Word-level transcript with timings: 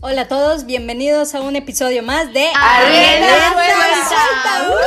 Hola 0.00 0.22
a 0.22 0.28
todos, 0.28 0.64
bienvenidos 0.64 1.34
a 1.34 1.40
un 1.40 1.56
episodio 1.56 2.04
más 2.04 2.32
de 2.32 2.46
Arrienda 2.54 3.26
Suelta. 4.08 4.78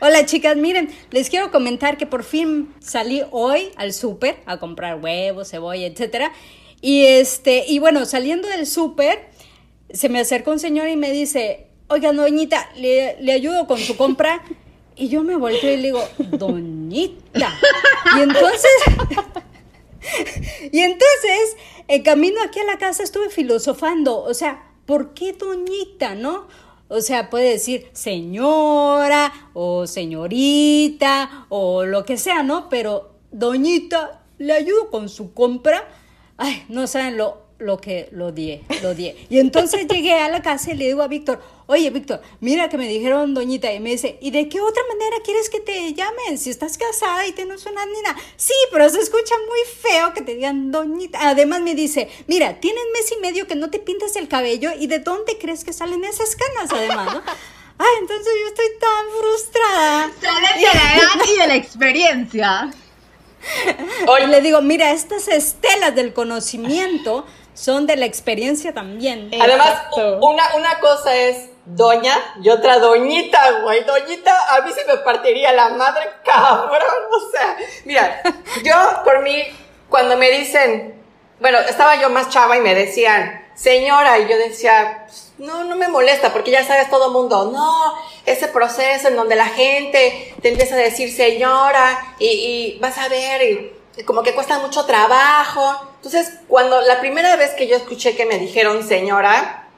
Hola 0.00 0.26
chicas, 0.26 0.56
miren, 0.56 0.90
les 1.12 1.30
quiero 1.30 1.52
comentar 1.52 1.96
que 1.98 2.06
por 2.06 2.24
fin 2.24 2.74
salí 2.80 3.22
hoy 3.30 3.70
al 3.76 3.92
súper 3.92 4.40
a 4.44 4.58
comprar 4.58 4.96
huevos, 5.00 5.50
cebolla, 5.50 5.86
etcétera. 5.86 6.32
Y 6.80 7.06
este, 7.06 7.64
y 7.68 7.78
bueno, 7.78 8.06
saliendo 8.06 8.48
del 8.48 8.66
súper, 8.66 9.28
se 9.90 10.08
me 10.08 10.18
acercó 10.18 10.50
un 10.50 10.58
señor 10.58 10.88
y 10.88 10.96
me 10.96 11.12
dice, 11.12 11.68
oiga, 11.86 12.12
doñita, 12.12 12.68
¿le, 12.74 13.22
le 13.22 13.32
ayudo 13.32 13.68
con 13.68 13.78
su 13.78 13.96
compra? 13.96 14.42
Y 14.98 15.08
yo 15.08 15.22
me 15.22 15.36
volteo 15.36 15.72
y 15.72 15.76
le 15.76 15.82
digo, 15.84 16.04
doñita. 16.18 17.54
Y 18.16 18.20
entonces, 18.20 18.70
y 20.72 20.80
entonces, 20.80 21.56
en 21.86 22.02
camino 22.02 22.42
aquí 22.42 22.58
a 22.58 22.64
la 22.64 22.78
casa 22.78 23.04
estuve 23.04 23.30
filosofando, 23.30 24.20
o 24.20 24.34
sea, 24.34 24.72
¿por 24.86 25.14
qué 25.14 25.34
doñita, 25.34 26.14
no? 26.14 26.48
O 26.88 27.00
sea, 27.00 27.30
puede 27.30 27.50
decir 27.50 27.88
señora 27.92 29.32
o 29.52 29.86
señorita 29.86 31.46
o 31.48 31.84
lo 31.84 32.04
que 32.04 32.16
sea, 32.16 32.42
¿no? 32.42 32.68
Pero 32.68 33.14
doñita, 33.30 34.22
¿le 34.38 34.54
ayudo 34.54 34.90
con 34.90 35.08
su 35.08 35.32
compra? 35.32 35.86
Ay, 36.38 36.64
no 36.68 36.86
saben 36.86 37.18
lo, 37.18 37.47
lo 37.58 37.78
que 37.78 38.08
lo 38.12 38.30
di, 38.30 38.60
lo 38.82 38.94
di. 38.94 39.14
Y 39.28 39.38
entonces 39.38 39.86
llegué 39.88 40.14
a 40.14 40.28
la 40.28 40.42
casa 40.42 40.70
y 40.70 40.76
le 40.76 40.86
digo 40.86 41.02
a 41.02 41.08
Víctor, 41.08 41.40
oye 41.66 41.90
Víctor, 41.90 42.22
mira 42.40 42.68
que 42.68 42.78
me 42.78 42.88
dijeron 42.88 43.34
doñita 43.34 43.72
y 43.72 43.80
me 43.80 43.90
dice, 43.90 44.16
¿y 44.20 44.30
de 44.30 44.48
qué 44.48 44.60
otra 44.60 44.82
manera 44.88 45.16
quieres 45.24 45.50
que 45.50 45.60
te 45.60 45.92
llamen? 45.92 46.38
Si 46.38 46.50
estás 46.50 46.78
casada 46.78 47.26
y 47.26 47.32
tienes 47.32 47.66
una 47.66 47.84
nena. 47.84 48.16
Sí, 48.36 48.54
pero 48.70 48.88
se 48.88 49.00
escucha 49.00 49.34
muy 49.48 49.90
feo 49.90 50.14
que 50.14 50.22
te 50.22 50.34
digan 50.34 50.70
doñita. 50.70 51.18
Además 51.28 51.60
me 51.62 51.74
dice, 51.74 52.08
mira, 52.26 52.60
tienes 52.60 52.84
mes 52.92 53.12
y 53.16 53.20
medio 53.20 53.46
que 53.46 53.56
no 53.56 53.70
te 53.70 53.80
pintas 53.80 54.14
el 54.16 54.28
cabello 54.28 54.70
y 54.78 54.86
¿de 54.86 55.00
dónde 55.00 55.36
crees 55.38 55.64
que 55.64 55.72
salen 55.72 56.04
esas 56.04 56.36
canas 56.36 56.70
además, 56.72 57.14
no? 57.14 57.22
Ay, 57.80 57.94
entonces 58.00 58.32
yo 58.40 58.48
estoy 58.48 58.66
tan 58.80 59.06
frustrada. 59.20 60.12
Sale 60.20 60.60
de 60.60 60.66
la 60.66 60.96
edad 60.96 61.32
y 61.32 61.40
de 61.40 61.46
la 61.46 61.56
experiencia. 61.56 62.70
Y 64.20 64.26
le 64.26 64.40
digo, 64.40 64.60
mira, 64.62 64.90
estas 64.90 65.28
estelas 65.28 65.94
del 65.94 66.12
conocimiento 66.12 67.24
son 67.58 67.86
de 67.86 67.96
la 67.96 68.06
experiencia 68.06 68.72
también. 68.72 69.30
Además, 69.40 69.82
una, 70.20 70.54
una 70.54 70.78
cosa 70.78 71.14
es 71.16 71.48
doña 71.64 72.16
y 72.40 72.48
otra 72.50 72.78
doñita, 72.78 73.62
güey. 73.62 73.82
Doñita, 73.82 74.54
a 74.54 74.60
mí 74.62 74.70
se 74.72 74.84
me 74.84 74.98
partiría 74.98 75.52
la 75.52 75.70
madre, 75.70 76.08
cabrón. 76.24 76.80
O 77.10 77.30
sea, 77.32 77.56
mira, 77.84 78.22
yo 78.64 78.74
por 79.02 79.22
mí, 79.22 79.42
cuando 79.88 80.16
me 80.16 80.30
dicen, 80.30 81.02
bueno, 81.40 81.58
estaba 81.58 82.00
yo 82.00 82.10
más 82.10 82.28
chava 82.30 82.56
y 82.56 82.60
me 82.60 82.76
decían, 82.76 83.44
señora, 83.54 84.20
y 84.20 84.28
yo 84.28 84.38
decía, 84.38 85.06
pues, 85.06 85.32
no, 85.38 85.64
no 85.64 85.74
me 85.74 85.88
molesta, 85.88 86.32
porque 86.32 86.52
ya 86.52 86.64
sabes 86.64 86.88
todo 86.90 87.06
el 87.06 87.12
mundo, 87.12 87.50
no, 87.52 87.94
ese 88.24 88.46
proceso 88.48 89.08
en 89.08 89.16
donde 89.16 89.34
la 89.34 89.46
gente 89.46 90.34
te 90.40 90.50
empieza 90.50 90.76
a 90.76 90.78
decir 90.78 91.12
señora 91.12 92.14
y, 92.20 92.26
y 92.26 92.78
vas 92.78 92.98
a 92.98 93.08
ver, 93.08 93.42
y, 93.42 93.72
y 93.96 94.04
como 94.04 94.22
que 94.22 94.32
cuesta 94.32 94.60
mucho 94.60 94.84
trabajo. 94.84 95.87
Entonces, 95.98 96.38
cuando 96.46 96.80
la 96.80 97.00
primera 97.00 97.36
vez 97.36 97.50
que 97.50 97.66
yo 97.66 97.76
escuché 97.76 98.16
que 98.16 98.24
me 98.24 98.38
dijeron 98.38 98.86
señora, 98.86 99.68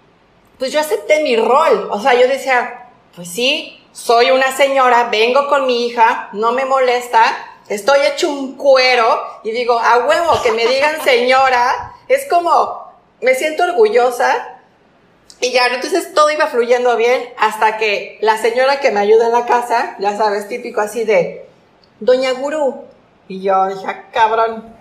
pues 0.58 0.70
yo 0.70 0.78
acepté 0.80 1.22
mi 1.22 1.34
rol. 1.36 1.88
O 1.90 1.98
sea, 2.00 2.14
yo 2.14 2.28
decía, 2.28 2.90
pues 3.16 3.28
sí, 3.28 3.82
soy 3.92 4.30
una 4.30 4.54
señora, 4.54 5.08
vengo 5.10 5.48
con 5.48 5.66
mi 5.66 5.86
hija, 5.86 6.28
no 6.32 6.52
me 6.52 6.66
molesta, 6.66 7.22
estoy 7.68 8.00
hecho 8.06 8.28
un 8.28 8.56
cuero 8.56 9.22
y 9.42 9.50
digo, 9.50 9.78
a 9.78 9.98
huevo, 10.06 10.42
que 10.42 10.52
me 10.52 10.67
digan 10.67 11.00
señora, 11.05 11.95
es 12.08 12.27
como, 12.28 12.92
me 13.22 13.34
siento 13.34 13.64
orgullosa. 13.64 14.56
Y 15.40 15.52
ya, 15.52 15.68
entonces 15.68 16.12
todo 16.12 16.30
iba 16.30 16.48
fluyendo 16.48 16.98
bien 16.98 17.33
hasta 17.39 17.78
que 17.78 18.18
la 18.20 18.36
señora 18.36 18.78
que 18.80 18.90
me 18.90 19.00
ayuda 19.00 19.27
en 19.27 19.33
la 19.33 19.46
casa, 19.46 19.96
ya 19.98 20.14
sabes, 20.14 20.48
típico 20.48 20.83
así 20.83 21.05
de, 21.05 21.46
Doña 21.98 22.33
Guru. 22.33 22.84
Y 23.27 23.40
yo 23.42 23.68
dije, 23.68 23.86
"Ah, 23.86 24.11
cabrón. 24.12 24.80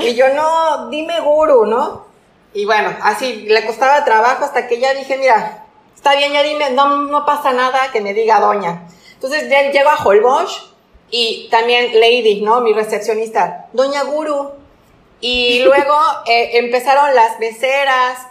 Y 0.00 0.14
yo, 0.14 0.28
no, 0.34 0.88
dime 0.88 1.20
Guru, 1.20 1.66
¿no? 1.66 2.06
Y 2.52 2.64
bueno, 2.64 2.94
así 3.02 3.46
le 3.48 3.64
costaba 3.64 4.04
trabajo 4.04 4.44
hasta 4.44 4.66
que 4.66 4.80
ya 4.80 4.92
dije, 4.94 5.16
mira, 5.18 5.66
está 5.94 6.16
bien, 6.16 6.32
ya 6.32 6.42
dime, 6.42 6.70
no, 6.70 7.02
no 7.06 7.24
pasa 7.24 7.52
nada 7.52 7.90
que 7.92 8.00
me 8.00 8.12
diga 8.14 8.40
doña. 8.40 8.88
Entonces 9.14 9.48
ya 9.48 9.70
llego 9.70 9.90
a 9.90 10.02
Holbosch 10.02 10.62
y 11.10 11.48
también 11.50 11.98
Lady, 12.00 12.40
¿no? 12.40 12.60
Mi 12.60 12.72
recepcionista, 12.72 13.68
doña 13.72 14.02
Guru. 14.02 14.52
Y 15.20 15.60
luego 15.64 15.96
eh, 16.26 16.58
empezaron 16.58 17.14
las 17.14 17.38
meseras, 17.38 18.26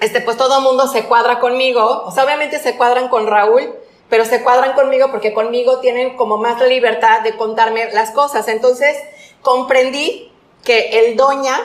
este, 0.00 0.20
pues 0.20 0.36
todo 0.36 0.58
el 0.58 0.64
mundo 0.64 0.86
se 0.88 1.04
cuadra 1.04 1.38
conmigo. 1.38 2.04
O 2.06 2.10
sea, 2.10 2.24
obviamente 2.24 2.58
se 2.58 2.76
cuadran 2.76 3.08
con 3.08 3.26
Raúl, 3.26 3.74
pero 4.08 4.24
se 4.24 4.42
cuadran 4.42 4.72
conmigo 4.72 5.10
porque 5.10 5.34
conmigo 5.34 5.80
tienen 5.80 6.16
como 6.16 6.38
más 6.38 6.60
la 6.60 6.66
libertad 6.66 7.20
de 7.20 7.36
contarme 7.36 7.92
las 7.92 8.12
cosas. 8.12 8.48
Entonces, 8.48 8.96
comprendí 9.42 10.31
que 10.64 11.00
el 11.00 11.16
doña 11.16 11.58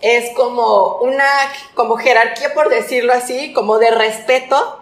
es 0.00 0.34
como 0.36 0.96
una, 0.98 1.24
como 1.74 1.96
jerarquía, 1.96 2.52
por 2.54 2.68
decirlo 2.68 3.12
así, 3.12 3.52
como 3.52 3.78
de 3.78 3.90
respeto, 3.90 4.80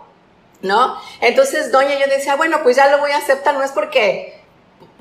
¿no? 0.63 0.97
Entonces, 1.21 1.71
doña, 1.71 1.99
yo 1.99 2.07
decía, 2.07 2.37
bueno, 2.37 2.61
pues 2.63 2.77
ya 2.77 2.91
lo 2.91 2.99
voy 2.99 3.13
a 3.13 3.19
aceptar, 3.19 3.55
no 3.55 3.63
es 3.63 3.73
porque, 3.73 4.41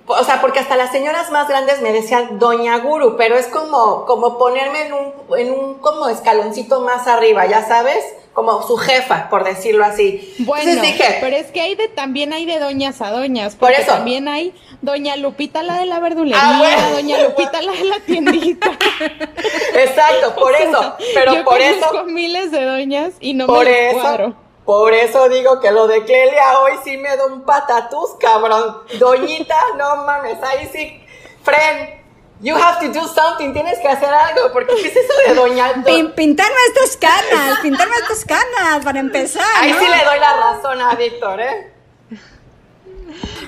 o 0.06 0.24
sea, 0.24 0.42
porque 0.42 0.60
hasta 0.60 0.76
las 0.76 0.92
señoras 0.92 1.32
más 1.32 1.48
grandes 1.48 1.82
me 1.82 1.92
decían 1.92 2.40
doña 2.40 2.78
guru, 2.80 3.16
pero 3.18 3.36
es 3.36 3.48
como, 3.48 4.06
como 4.06 4.38
ponerme 4.38 4.88
en 4.88 4.94
un, 4.94 5.14
en 5.38 5.52
un 5.52 5.80
como 5.80 6.08
escaloncito 6.08 6.82
más 6.82 7.08
arriba, 7.08 7.46
ya 7.48 7.68
sabes, 7.68 8.04
como 8.34 8.62
su 8.66 8.78
jefa, 8.78 9.30
por 9.30 9.44
decirlo 9.44 9.84
así. 9.84 10.34
Bueno, 10.40 10.70
Entonces 10.72 10.98
dije, 10.98 11.18
pero 11.20 11.36
es 11.36 11.48
que 11.48 11.62
hay 11.62 11.76
de, 11.76 11.88
también 11.90 12.32
hay 12.34 12.46
de 12.46 12.60
doñas 12.60 13.02
a 13.02 13.12
doñas, 13.12 13.56
Por 13.56 13.72
eso. 13.72 13.92
también 13.92 14.28
hay 14.28 14.54
doña 14.82 15.16
Lupita 15.18 15.64
la 15.64 15.78
de 15.80 15.86
la 15.86 16.00
verdulería, 16.00 16.40
Ah, 16.42 16.58
bueno. 16.60 16.92
doña 16.96 17.22
Lupita 17.24 17.62
la 17.62 17.74
de 17.74 17.84
la 17.84 18.00
tiendita. 18.00 18.72
exacto, 19.76 20.36
por 20.36 20.56
eso, 20.56 20.96
pero 21.14 21.34
Yo 21.36 21.44
por 21.44 21.58
conozco 21.58 21.96
eso, 21.98 22.06
miles 22.06 22.52
de 22.52 22.64
doñas 22.66 23.14
y 23.20 23.34
no 23.34 23.48
por 23.48 23.66
me 23.66 23.90
eso, 23.90 24.00
cuadro. 24.00 24.34
por 24.66 24.94
eso 24.94 25.30
digo 25.30 25.60
que 25.60 25.72
lo 25.72 25.88
de 25.88 26.04
Clelia 26.06 26.60
hoy 26.60 26.74
sí 26.84 26.98
me 26.98 27.16
da 27.18 27.26
un 27.26 27.44
patatús, 27.44 28.12
cabrón. 28.20 28.78
Doñita, 29.00 29.58
no 29.78 30.06
mames, 30.06 30.38
ahí 30.44 30.70
sí, 30.72 31.04
friend, 31.44 32.01
you 32.42 32.56
have 32.56 32.80
to 32.80 32.88
do 32.92 33.08
something, 33.08 33.54
tienes 33.54 33.78
que 33.80 33.88
hacer 33.88 34.10
algo, 34.10 34.52
porque 34.52 34.74
¿qué 34.76 34.88
es 34.88 34.96
eso 34.96 35.14
de 35.28 35.34
doña? 35.36 35.74
do- 35.74 35.84
Pin- 35.84 36.12
pintarme 36.14 36.56
estas 36.74 36.98
canas, 36.98 37.60
pintarme 37.62 37.96
estas 37.98 38.26
canas 38.26 38.84
para 38.84 39.00
empezar. 39.00 39.44
Ahí 39.60 39.72
¿no? 39.72 39.80
sí 39.80 39.86
le 39.86 40.04
doy 40.06 40.20
la 40.20 40.34
razón 40.38 40.82
a 40.82 40.96
Víctor, 40.96 41.40
¿eh? 41.42 41.72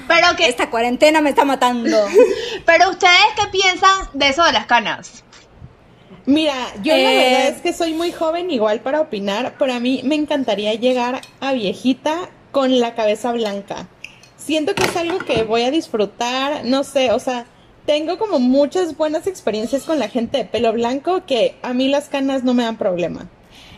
Pero 0.07 0.35
que, 0.35 0.47
Esta 0.47 0.69
cuarentena 0.69 1.21
me 1.21 1.29
está 1.29 1.45
matando. 1.45 1.97
pero 2.65 2.89
ustedes 2.89 3.13
qué 3.37 3.47
piensan 3.47 4.09
de 4.13 4.27
eso 4.29 4.43
de 4.43 4.51
las 4.51 4.65
canas? 4.65 5.23
Mira, 6.25 6.53
yo 6.81 6.93
la 6.93 6.99
Eh, 7.11 7.15
verdad 7.33 7.47
es 7.55 7.61
que 7.61 7.73
soy 7.73 7.93
muy 7.93 8.11
joven 8.11 8.51
igual 8.51 8.79
para 8.81 9.01
opinar, 9.01 9.55
pero 9.59 9.73
a 9.73 9.79
mí 9.79 10.01
me 10.03 10.15
encantaría 10.15 10.73
llegar 10.75 11.21
a 11.41 11.53
viejita 11.53 12.29
con 12.51 12.79
la 12.79 12.95
cabeza 12.95 13.31
blanca. 13.31 13.87
Siento 14.37 14.75
que 14.75 14.83
es 14.83 14.95
algo 14.95 15.19
que 15.19 15.43
voy 15.43 15.63
a 15.63 15.71
disfrutar, 15.71 16.63
no 16.65 16.83
sé, 16.83 17.11
o 17.11 17.19
sea, 17.19 17.45
tengo 17.85 18.17
como 18.17 18.39
muchas 18.39 18.95
buenas 18.97 19.27
experiencias 19.27 19.83
con 19.83 19.99
la 19.99 20.09
gente 20.09 20.37
de 20.37 20.45
pelo 20.45 20.73
blanco 20.73 21.25
que 21.25 21.55
a 21.61 21.73
mí 21.73 21.87
las 21.87 22.09
canas 22.09 22.43
no 22.43 22.53
me 22.53 22.63
dan 22.63 22.77
problema. 22.77 23.27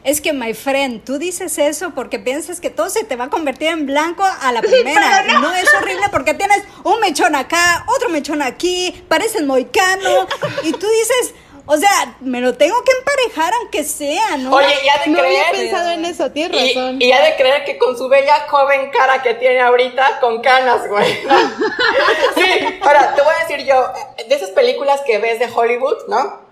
Es 0.03 0.21
que, 0.21 0.33
my 0.33 0.53
friend, 0.53 1.03
tú 1.03 1.17
dices 1.17 1.57
eso 1.57 1.95
porque 1.95 2.19
piensas 2.19 2.59
que 2.59 2.69
todo 2.69 2.91
se 2.91 3.03
te 3.03 3.15
va 3.15 3.25
a 3.25 3.29
convertir 3.31 3.69
en 3.69 3.87
blanco 3.87 4.23
a 4.23 4.51
la 4.51 4.61
primera. 4.61 5.25
Y 5.27 5.33
no 5.41 5.51
es 5.55 5.67
horrible 5.73 6.05
porque 6.11 6.35
tienes 6.35 6.61
un 6.83 6.99
mechón 6.99 7.35
acá, 7.35 7.83
otro 7.95 8.09
mechón 8.09 8.43
aquí, 8.43 9.03
pareces 9.07 9.43
moicano. 9.43 10.27
Y 10.63 10.73
tú 10.73 10.85
dices, 10.87 11.33
o 11.67 11.77
sea, 11.77 12.15
me 12.21 12.41
lo 12.41 12.53
tengo 12.55 12.75
que 12.83 12.91
emparejar 12.91 13.53
aunque 13.61 13.83
sea, 13.83 14.37
¿no? 14.37 14.55
Oye, 14.55 14.75
ya 14.85 15.03
de 15.03 15.07
No 15.11 15.19
había 15.19 15.49
creer. 15.49 15.65
pensado 15.65 15.89
en 15.91 16.05
eso, 16.05 16.31
tienes 16.31 16.61
Y, 16.61 16.73
razón. 16.75 17.01
y 17.01 17.11
ha 17.11 17.21
de 17.23 17.35
creer 17.35 17.65
que 17.65 17.77
con 17.77 17.97
su 17.97 18.07
bella 18.07 18.45
joven 18.49 18.91
cara 18.91 19.21
que 19.23 19.33
tiene 19.35 19.61
ahorita, 19.61 20.19
con 20.19 20.41
canas, 20.41 20.87
güey. 20.87 21.11
sí, 22.35 22.79
ahora, 22.81 23.15
te 23.15 23.21
voy 23.21 23.33
a 23.33 23.47
decir 23.47 23.65
yo, 23.65 23.75
eh, 24.17 24.25
de 24.27 24.35
esas 24.35 24.49
películas 24.51 25.01
que 25.05 25.17
ves 25.17 25.39
de 25.39 25.49
Hollywood, 25.53 25.97
¿no? 26.07 26.45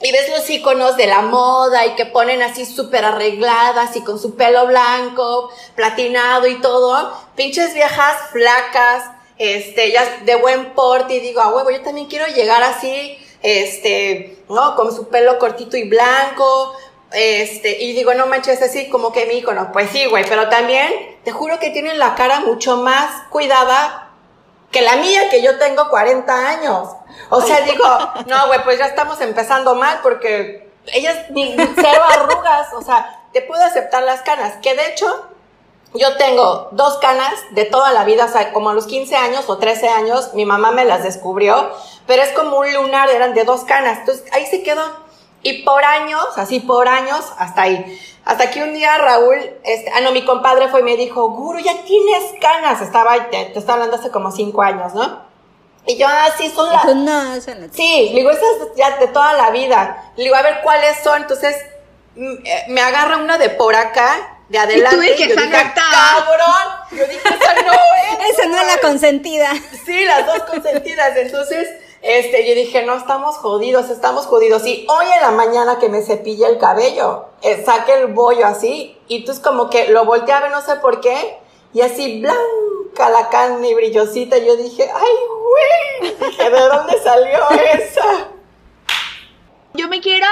Y 0.00 0.12
ves 0.12 0.28
los 0.30 0.48
iconos 0.48 0.96
de 0.96 1.08
la 1.08 1.22
moda 1.22 1.84
y 1.86 1.96
que 1.96 2.06
ponen 2.06 2.40
así 2.42 2.64
súper 2.64 3.04
arregladas 3.04 3.96
y 3.96 4.02
con 4.04 4.20
su 4.20 4.36
pelo 4.36 4.66
blanco, 4.68 5.50
platinado 5.74 6.46
y 6.46 6.60
todo. 6.60 7.12
Pinches 7.34 7.74
viejas 7.74 8.16
flacas, 8.30 9.04
este, 9.38 9.90
ya 9.90 10.04
de 10.24 10.36
buen 10.36 10.72
porte 10.74 11.14
y 11.14 11.20
digo, 11.20 11.40
a 11.40 11.48
huevo, 11.48 11.70
yo 11.70 11.80
también 11.82 12.06
quiero 12.06 12.26
llegar 12.28 12.62
así, 12.62 13.18
este, 13.42 14.38
¿no? 14.48 14.76
Con 14.76 14.94
su 14.94 15.08
pelo 15.08 15.38
cortito 15.38 15.76
y 15.76 15.88
blanco, 15.88 16.74
este, 17.12 17.82
y 17.82 17.94
digo, 17.94 18.12
no 18.14 18.26
manches, 18.26 18.60
así 18.62 18.88
como 18.88 19.12
que 19.12 19.26
mi 19.26 19.38
icono. 19.38 19.72
Pues 19.72 19.90
sí, 19.90 20.06
güey, 20.06 20.24
pero 20.28 20.48
también 20.48 21.18
te 21.24 21.32
juro 21.32 21.58
que 21.58 21.70
tienen 21.70 21.98
la 21.98 22.14
cara 22.14 22.40
mucho 22.40 22.76
más 22.76 23.28
cuidada 23.30 24.10
que 24.70 24.82
la 24.82 24.96
mía, 24.96 25.30
que 25.30 25.42
yo 25.42 25.58
tengo 25.58 25.88
40 25.88 26.48
años. 26.48 26.88
O 27.30 27.40
sea, 27.40 27.62
digo, 27.62 27.84
no, 28.26 28.46
güey, 28.48 28.62
pues 28.64 28.78
ya 28.78 28.86
estamos 28.86 29.20
empezando 29.20 29.74
mal 29.74 30.00
porque 30.02 30.70
ellas 30.92 31.30
ni 31.30 31.54
ni 31.54 31.66
cero 31.74 32.02
arrugas, 32.10 32.72
o 32.74 32.82
sea, 32.82 33.24
te 33.32 33.42
puedo 33.42 33.62
aceptar 33.62 34.02
las 34.02 34.22
canas, 34.22 34.54
que 34.62 34.74
de 34.74 34.88
hecho 34.88 35.28
yo 35.94 36.16
tengo 36.16 36.68
dos 36.72 36.98
canas 36.98 37.32
de 37.50 37.64
toda 37.64 37.92
la 37.92 38.04
vida, 38.04 38.26
o 38.26 38.28
sea, 38.28 38.52
como 38.52 38.70
a 38.70 38.74
los 38.74 38.86
15 38.86 39.16
años 39.16 39.44
o 39.48 39.58
13 39.58 39.88
años, 39.88 40.34
mi 40.34 40.44
mamá 40.44 40.70
me 40.70 40.84
las 40.84 41.02
descubrió, 41.02 41.70
pero 42.06 42.22
es 42.22 42.30
como 42.32 42.58
un 42.58 42.72
lunar, 42.72 43.08
eran 43.10 43.34
de 43.34 43.44
dos 43.44 43.64
canas, 43.64 43.98
entonces 44.00 44.24
ahí 44.32 44.46
se 44.46 44.62
quedó. 44.62 44.82
Y 45.42 45.62
por 45.62 45.84
años, 45.84 46.26
así 46.36 46.58
por 46.60 46.88
años, 46.88 47.24
hasta 47.38 47.62
ahí. 47.62 48.00
Hasta 48.24 48.50
que 48.50 48.62
un 48.62 48.74
día 48.74 48.98
Raúl, 48.98 49.36
este, 49.62 49.90
ah, 49.94 50.00
no, 50.00 50.10
mi 50.10 50.24
compadre 50.24 50.68
fue 50.68 50.80
y 50.80 50.82
me 50.82 50.96
dijo, 50.96 51.30
Guru, 51.30 51.60
ya 51.60 51.82
tienes 51.84 52.24
canas. 52.40 52.82
Estaba, 52.82 53.12
ahí, 53.12 53.20
te, 53.30 53.44
te 53.46 53.58
estaba 53.58 53.74
hablando 53.74 53.96
hace 53.96 54.10
como 54.10 54.32
cinco 54.32 54.62
años, 54.62 54.92
¿no? 54.94 55.20
Y 55.86 55.96
yo, 55.96 56.06
ah, 56.08 56.26
sí, 56.36 56.50
son 56.50 56.70
las... 56.72 56.84
No, 56.94 57.32
eso 57.34 57.54
no- 57.54 57.68
Sí, 57.72 58.10
le 58.12 58.18
digo, 58.18 58.30
esas 58.30 58.74
ya 58.76 58.98
de 58.98 59.06
toda 59.06 59.32
la 59.34 59.50
vida. 59.50 60.12
Le 60.16 60.24
digo, 60.24 60.34
a 60.36 60.42
ver 60.42 60.60
cuáles 60.62 60.98
son. 61.02 61.22
Entonces, 61.22 61.56
mm, 62.16 62.32
eh, 62.44 62.64
me 62.68 62.82
agarra 62.82 63.16
una 63.18 63.38
de 63.38 63.48
por 63.50 63.74
acá, 63.76 64.37
de 64.48 64.58
adelante. 64.58 64.96
tú 64.96 65.02
ves 65.02 65.16
que 65.16 65.28
yo 65.28 65.36
dije, 65.36 65.72
cabrón. 65.74 66.78
Yo 66.92 67.06
dije, 67.06 67.20
esa 67.28 67.54
no 67.62 67.72
es. 67.72 68.08
Esa 68.30 68.46
no 68.46 68.58
es 68.58 68.66
la 68.66 68.78
consentida. 68.78 69.52
Sí, 69.84 70.04
las 70.04 70.26
dos 70.26 70.42
consentidas. 70.42 71.16
Entonces, 71.16 71.68
este, 72.02 72.46
yo 72.48 72.54
dije, 72.54 72.84
no, 72.84 72.94
estamos 72.94 73.36
jodidos, 73.36 73.90
estamos 73.90 74.26
jodidos. 74.26 74.66
Y 74.66 74.86
hoy 74.88 75.06
en 75.14 75.20
la 75.20 75.30
mañana 75.30 75.78
que 75.78 75.88
me 75.88 76.02
cepillé 76.02 76.46
el 76.46 76.58
cabello, 76.58 77.26
eh, 77.42 77.62
saqué 77.64 77.94
el 77.94 78.08
bollo 78.08 78.46
así, 78.46 78.98
y 79.08 79.18
entonces 79.18 79.42
como 79.42 79.68
que 79.70 79.88
lo 79.88 80.04
volteé 80.04 80.34
a 80.34 80.40
ver, 80.40 80.50
no 80.50 80.62
sé 80.62 80.76
por 80.76 81.00
qué, 81.00 81.38
y 81.72 81.80
así 81.80 82.20
blanca 82.20 83.10
la 83.10 83.28
carne 83.30 83.70
y 83.70 83.74
brillosita. 83.74 84.38
Yo 84.38 84.56
dije, 84.56 84.88
ay, 84.94 85.14
güey, 86.00 86.14
dije, 86.30 86.50
¿de 86.50 86.60
dónde 86.60 87.02
salió 87.02 87.50
esa? 87.50 88.28
Yo 89.74 89.88
me 89.88 90.00
quiero 90.00 90.26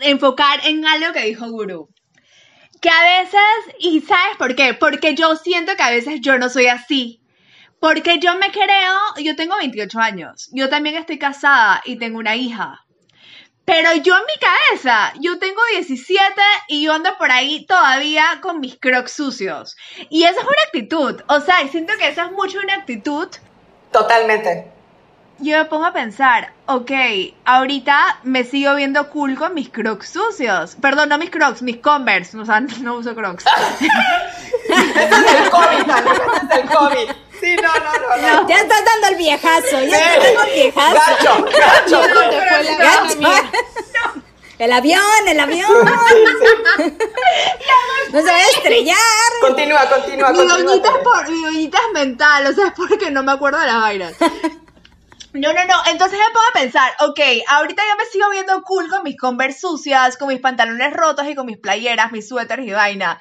enfocar 0.00 0.60
en 0.64 0.86
algo 0.86 1.12
que 1.12 1.20
dijo 1.20 1.48
Guru. 1.50 1.88
Que 2.80 2.90
a 2.90 3.22
veces, 3.22 3.74
y 3.78 4.00
¿sabes 4.00 4.36
por 4.36 4.54
qué? 4.54 4.74
Porque 4.74 5.14
yo 5.14 5.36
siento 5.36 5.76
que 5.76 5.82
a 5.82 5.90
veces 5.90 6.20
yo 6.20 6.38
no 6.38 6.48
soy 6.48 6.66
así. 6.66 7.20
Porque 7.80 8.18
yo 8.18 8.36
me 8.36 8.50
creo, 8.50 8.96
yo 9.18 9.36
tengo 9.36 9.56
28 9.56 10.00
años, 10.00 10.48
yo 10.52 10.68
también 10.68 10.96
estoy 10.96 11.18
casada 11.18 11.80
y 11.84 11.96
tengo 11.96 12.18
una 12.18 12.34
hija. 12.34 12.84
Pero 13.64 13.94
yo 13.94 14.16
en 14.16 14.24
mi 14.24 14.40
cabeza, 14.40 15.12
yo 15.20 15.38
tengo 15.38 15.60
17 15.72 16.32
y 16.68 16.82
yo 16.82 16.94
ando 16.94 17.16
por 17.18 17.30
ahí 17.30 17.66
todavía 17.66 18.40
con 18.40 18.60
mis 18.60 18.76
crocs 18.78 19.12
sucios. 19.12 19.76
Y 20.10 20.24
esa 20.24 20.40
es 20.40 20.46
una 20.46 20.62
actitud, 20.66 21.20
o 21.28 21.40
sea, 21.40 21.62
y 21.62 21.68
siento 21.68 21.92
que 21.98 22.08
esa 22.08 22.24
es 22.24 22.32
mucho 22.32 22.58
una 22.58 22.74
actitud 22.74 23.28
Totalmente. 23.92 24.70
Yo 25.40 25.56
me 25.58 25.64
pongo 25.66 25.86
a 25.86 25.92
pensar, 25.92 26.52
ok, 26.66 26.90
ahorita 27.44 28.18
me 28.24 28.44
sigo 28.44 28.74
viendo 28.74 29.08
cool 29.10 29.36
con 29.36 29.54
mis 29.54 29.68
crocs 29.68 30.08
sucios. 30.10 30.76
Perdón, 30.80 31.08
no 31.10 31.18
mis 31.18 31.30
crocs, 31.30 31.62
mis 31.62 31.78
converse. 31.78 32.36
O 32.38 32.44
sea, 32.44 32.60
no 32.80 32.94
uso 32.96 33.14
crocs. 33.14 33.44
Es 33.46 33.90
el 34.70 35.50
COVID, 35.50 35.90
ese 35.90 36.54
es 36.54 36.60
el 36.62 36.68
COVID. 36.68 37.10
Sí, 37.40 37.54
no, 37.62 37.72
no, 37.72 37.92
no, 37.92 38.42
no. 38.42 38.48
Ya 38.48 38.56
estás 38.56 38.84
dando 38.84 39.08
el 39.08 39.16
viejazo, 39.16 39.80
ya 39.84 39.96
Sí. 39.96 40.04
estás 40.04 40.24
dando 40.24 40.42
el 40.42 40.54
viejazo. 40.54 40.94
Gacho, 40.94 41.44
gacho. 41.44 42.00
Gacho. 42.78 43.42
El 44.58 44.72
avión, 44.72 45.00
el 45.28 45.38
avión. 45.38 45.70
No 48.12 48.20
se 48.20 48.26
va 48.26 48.36
a 48.36 48.42
estrellar. 48.56 48.96
Continúa, 49.40 49.88
continúa, 49.88 50.30
mi 50.32 50.36
continúa. 50.38 50.58
doñita 50.64 50.88
es 50.88 50.96
por, 51.04 51.30
mi 51.30 51.42
doñita 51.44 51.78
es 51.86 51.92
mental, 51.92 52.46
o 52.48 52.52
sea, 52.52 52.66
es 52.66 52.72
porque 52.72 53.08
no 53.12 53.22
me 53.22 53.30
acuerdo 53.30 53.60
de 53.60 53.66
las 53.66 53.80
vainas. 53.80 54.14
No, 55.32 55.52
no, 55.52 55.64
no. 55.66 55.74
Entonces 55.90 56.18
me 56.18 56.32
pongo 56.32 56.46
a 56.50 56.60
pensar, 56.60 56.92
ok, 57.00 57.20
ahorita 57.48 57.82
yo 57.88 57.96
me 57.96 58.10
sigo 58.10 58.30
viendo 58.30 58.62
cool 58.62 58.88
con 58.88 59.02
mis 59.02 59.16
converse 59.16 59.60
sucias, 59.60 60.16
con 60.16 60.28
mis 60.28 60.40
pantalones 60.40 60.92
rotos 60.92 61.26
y 61.28 61.34
con 61.34 61.46
mis 61.46 61.58
playeras, 61.58 62.12
mis 62.12 62.28
suéteres 62.28 62.66
y 62.66 62.72
vaina. 62.72 63.20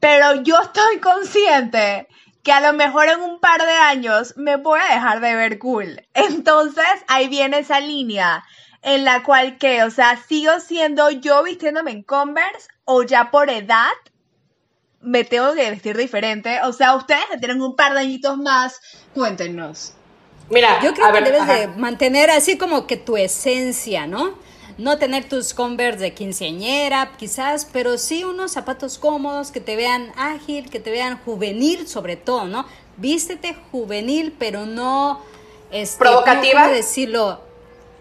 Pero 0.00 0.42
yo 0.42 0.60
estoy 0.60 0.98
consciente 0.98 2.08
que 2.42 2.52
a 2.52 2.60
lo 2.60 2.72
mejor 2.74 3.08
en 3.08 3.22
un 3.22 3.40
par 3.40 3.62
de 3.62 3.72
años 3.72 4.34
me 4.36 4.56
voy 4.56 4.80
a 4.80 4.94
dejar 4.94 5.20
de 5.20 5.34
ver 5.34 5.58
cool. 5.58 6.02
Entonces 6.14 6.84
ahí 7.08 7.28
viene 7.28 7.60
esa 7.60 7.80
línea 7.80 8.44
en 8.82 9.04
la 9.04 9.22
cual 9.22 9.56
que, 9.56 9.82
o 9.82 9.90
sea, 9.90 10.16
sigo 10.28 10.60
siendo 10.60 11.10
yo 11.10 11.42
vistiéndome 11.42 11.92
en 11.92 12.02
converse 12.02 12.68
o 12.84 13.02
ya 13.02 13.30
por 13.30 13.48
edad 13.48 13.92
me 15.00 15.24
tengo 15.24 15.54
que 15.54 15.70
vestir 15.70 15.96
diferente. 15.96 16.60
O 16.62 16.72
sea, 16.72 16.94
ustedes 16.96 17.24
que 17.30 17.38
tienen 17.38 17.62
un 17.62 17.76
par 17.76 17.94
de 17.94 18.00
añitos 18.00 18.36
más, 18.36 18.80
cuéntenos. 19.14 19.94
Mira, 20.50 20.80
Yo 20.82 20.92
creo 20.94 21.06
a 21.06 21.12
ver, 21.12 21.24
que 21.24 21.30
debes 21.30 21.42
ajá. 21.42 21.54
de 21.54 21.66
mantener 21.68 22.30
así 22.30 22.58
como 22.58 22.86
que 22.86 22.96
tu 22.96 23.16
esencia, 23.16 24.06
¿no? 24.06 24.34
No 24.76 24.98
tener 24.98 25.28
tus 25.28 25.54
Converse 25.54 26.00
de 26.00 26.14
quinceañera, 26.14 27.12
quizás, 27.16 27.66
pero 27.72 27.96
sí 27.96 28.24
unos 28.24 28.52
zapatos 28.52 28.98
cómodos 28.98 29.50
que 29.52 29.60
te 29.60 29.76
vean 29.76 30.12
ágil, 30.16 30.68
que 30.68 30.80
te 30.80 30.90
vean 30.90 31.18
juvenil, 31.24 31.86
sobre 31.86 32.16
todo, 32.16 32.44
¿no? 32.46 32.66
Vístete 32.96 33.56
juvenil, 33.70 34.34
pero 34.38 34.66
no. 34.66 35.20
Este, 35.70 35.98
¿Provocativa? 35.98 36.62
¿Cómo 36.62 36.74
decirlo? 36.74 37.40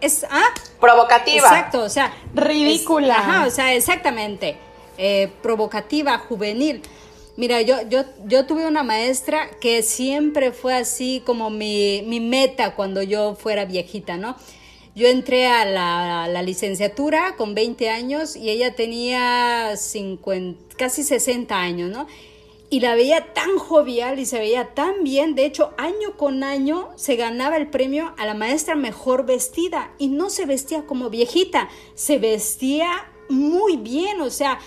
Es, 0.02 0.26
ah, 0.30 0.44
Provocativa. 0.82 1.48
Exacto, 1.48 1.82
o 1.84 1.90
sea. 1.90 2.12
Ridícula. 2.34 3.14
es- 3.14 3.20
ajá, 3.20 3.46
o 3.48 3.50
sea, 3.52 3.74
exactamente. 3.74 4.58
eh, 4.98 5.32
provocativa, 5.42 6.18
juvenil. 6.20 6.82
Mira, 7.36 7.62
yo, 7.62 7.78
yo, 7.90 8.04
yo 8.26 8.46
tuve 8.46 8.68
una 8.68 8.84
maestra 8.84 9.50
que 9.60 9.82
siempre 9.82 10.52
fue 10.52 10.76
así 10.76 11.24
como 11.26 11.50
mi, 11.50 12.04
mi 12.06 12.20
meta 12.20 12.76
cuando 12.76 13.02
yo 13.02 13.36
fuera 13.36 13.66
viejita, 13.66 14.18
¿no? 14.18 14.36
Yo 14.96 15.08
entré 15.08 15.48
a 15.48 15.66
la, 15.66 16.28
la 16.28 16.44
licenciatura 16.44 17.36
con 17.36 17.56
20 17.56 17.90
años 17.90 18.36
y 18.36 18.52
ella 18.52 18.76
tenía 18.76 19.76
50, 19.76 20.76
casi 20.78 21.02
60 21.02 21.60
años, 21.60 21.90
¿no? 21.90 22.06
Y 22.70 22.80
la 22.80 22.94
veía 22.94 23.34
tan 23.34 23.58
jovial 23.58 24.20
y 24.20 24.28
se 24.28 24.38
veía 24.38 24.76
tan 24.76 25.04
bien. 25.04 25.34
De 25.34 25.46
hecho, 25.46 25.74
año 25.78 26.16
con 26.18 26.44
año 26.44 26.90
se 26.96 27.16
ganaba 27.16 27.58
el 27.58 27.68
premio 27.68 28.14
a 28.18 28.26
la 28.28 28.36
maestra 28.36 28.76
mejor 28.76 29.26
vestida. 29.26 29.92
Y 30.00 30.08
no 30.08 30.30
se 30.30 30.46
vestía 30.46 30.86
como 30.86 31.10
viejita, 31.10 31.70
se 31.94 32.18
vestía 32.18 33.12
muy 33.30 33.78
bien, 33.78 34.22
o 34.22 34.30
sea, 34.30 34.60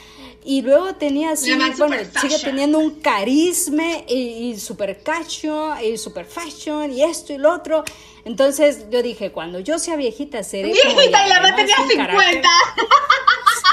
y 0.47 0.63
luego 0.63 0.95
tenía 0.95 1.33
así, 1.33 1.55
La 1.55 1.71
bueno, 1.77 1.97
sigue 2.21 2.39
teniendo 2.39 2.79
un 2.79 3.01
carisma 3.01 3.85
y, 4.07 4.51
y 4.53 4.59
super 4.61 5.03
cacho 5.03 5.75
y 5.83 5.99
super 5.99 6.25
fashion 6.25 6.93
y 6.93 7.03
esto 7.03 7.33
y 7.33 7.39
lo 7.39 7.53
otro. 7.53 7.85
Entonces 8.25 8.89
yo 8.91 9.03
dije, 9.03 9.31
cuando 9.33 9.61
yo 9.61 9.79
sea 9.79 9.97
viejita 9.97 10.43
seré 10.43 10.71
como 10.71 10.97
Viejita, 10.99 11.23
y 11.23 11.27
ella, 11.27 11.35
la 11.35 11.41
más 11.43 11.51
¿no? 11.51 11.57
tenía 11.57 11.75
Es 11.75 11.81
un 11.81 11.89
50. 11.89 12.13
carácter. 12.19 12.43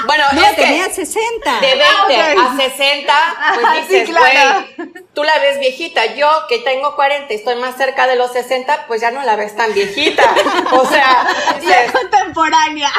Bueno, 0.06 0.24
No, 0.32 0.42
es 0.42 0.50
que 0.50 0.62
tenía 0.62 0.90
60. 0.90 1.60
de 1.60 1.66
20 1.66 1.84
Ah, 1.86 2.04
ok. 2.04 2.40
a 2.40 2.56
60, 2.56 3.12
pues 3.54 3.64
Ajá, 3.64 3.74
sí, 3.88 3.94
dices, 3.94 4.08
claro. 4.10 4.66
güey, 4.76 4.92
tú 5.14 5.22
la 5.22 5.38
ves 5.38 5.60
viejita. 5.60 6.14
Yo, 6.16 6.28
que 6.48 6.58
tengo 6.58 6.94
40 6.94 7.32
y 7.32 7.36
estoy 7.36 7.54
más 7.56 7.76
cerca 7.76 8.06
de 8.06 8.16
los 8.16 8.32
60, 8.32 8.86
pues 8.86 9.00
ya 9.00 9.12
no 9.12 9.22
la 9.22 9.36
ves 9.36 9.56
tan 9.56 9.72
viejita. 9.72 10.22
O 10.72 10.84
sea, 10.86 11.26
Y 11.54 11.56
es 11.56 11.62
dices, 11.62 11.92
contemporánea. 11.92 12.90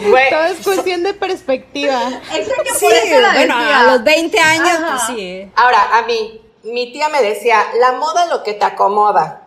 Güey, 0.00 0.30
Todo 0.30 0.44
es 0.44 0.64
cuestión 0.64 1.02
de 1.02 1.14
perspectiva. 1.14 2.00
Sí, 2.32 2.86
por 2.86 2.92
eso 2.92 3.20
lo 3.20 3.32
bueno, 3.32 3.58
decía. 3.58 3.80
a 3.80 3.82
los 3.92 4.04
20 4.04 4.40
años, 4.40 4.68
Ajá. 4.68 4.90
pues 4.90 5.02
sí. 5.18 5.52
Ahora, 5.56 5.88
a 5.98 6.02
mí, 6.02 6.40
mi 6.64 6.92
tía 6.92 7.08
me 7.08 7.22
decía, 7.22 7.62
la 7.78 7.92
moda 7.92 8.24
es 8.24 8.30
lo 8.30 8.42
que 8.42 8.54
te 8.54 8.64
acomoda. 8.64 9.42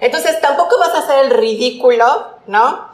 Entonces 0.00 0.40
tampoco 0.40 0.78
vas 0.80 0.94
a 0.94 0.98
hacer 0.98 1.26
el 1.26 1.30
ridículo, 1.30 2.38
¿no? 2.46 2.88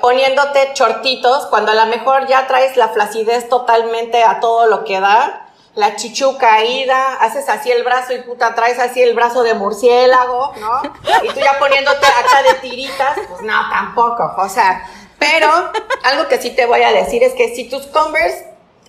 Poniéndote 0.00 0.70
shortitos 0.74 1.46
cuando 1.46 1.72
a 1.72 1.74
lo 1.74 1.86
mejor 1.86 2.26
ya 2.26 2.46
traes 2.46 2.76
la 2.78 2.88
flacidez 2.88 3.48
totalmente 3.50 4.24
a 4.24 4.40
todo 4.40 4.66
lo 4.66 4.82
que 4.84 4.98
da, 4.98 5.46
la 5.74 5.96
chichu 5.96 6.38
caída, 6.38 7.14
haces 7.20 7.48
así 7.50 7.70
el 7.70 7.82
brazo 7.84 8.14
y 8.14 8.22
puta 8.22 8.54
traes 8.54 8.78
así 8.78 9.02
el 9.02 9.14
brazo 9.14 9.42
de 9.42 9.54
murciélago, 9.54 10.54
¿no? 10.58 10.82
Y 11.24 11.28
tú 11.28 11.40
ya 11.40 11.58
poniéndote 11.58 12.06
acá 12.06 12.42
de 12.44 12.54
tiritas, 12.54 13.18
pues 13.28 13.42
no, 13.42 13.68
tampoco, 13.68 14.34
o 14.38 14.48
sea, 14.48 14.88
pero 15.30 15.72
algo 16.02 16.28
que 16.28 16.38
sí 16.38 16.50
te 16.50 16.66
voy 16.66 16.82
a 16.82 16.92
decir 16.92 17.22
es 17.22 17.32
que 17.32 17.54
si 17.54 17.68
tus 17.68 17.86
Converse 17.86 18.46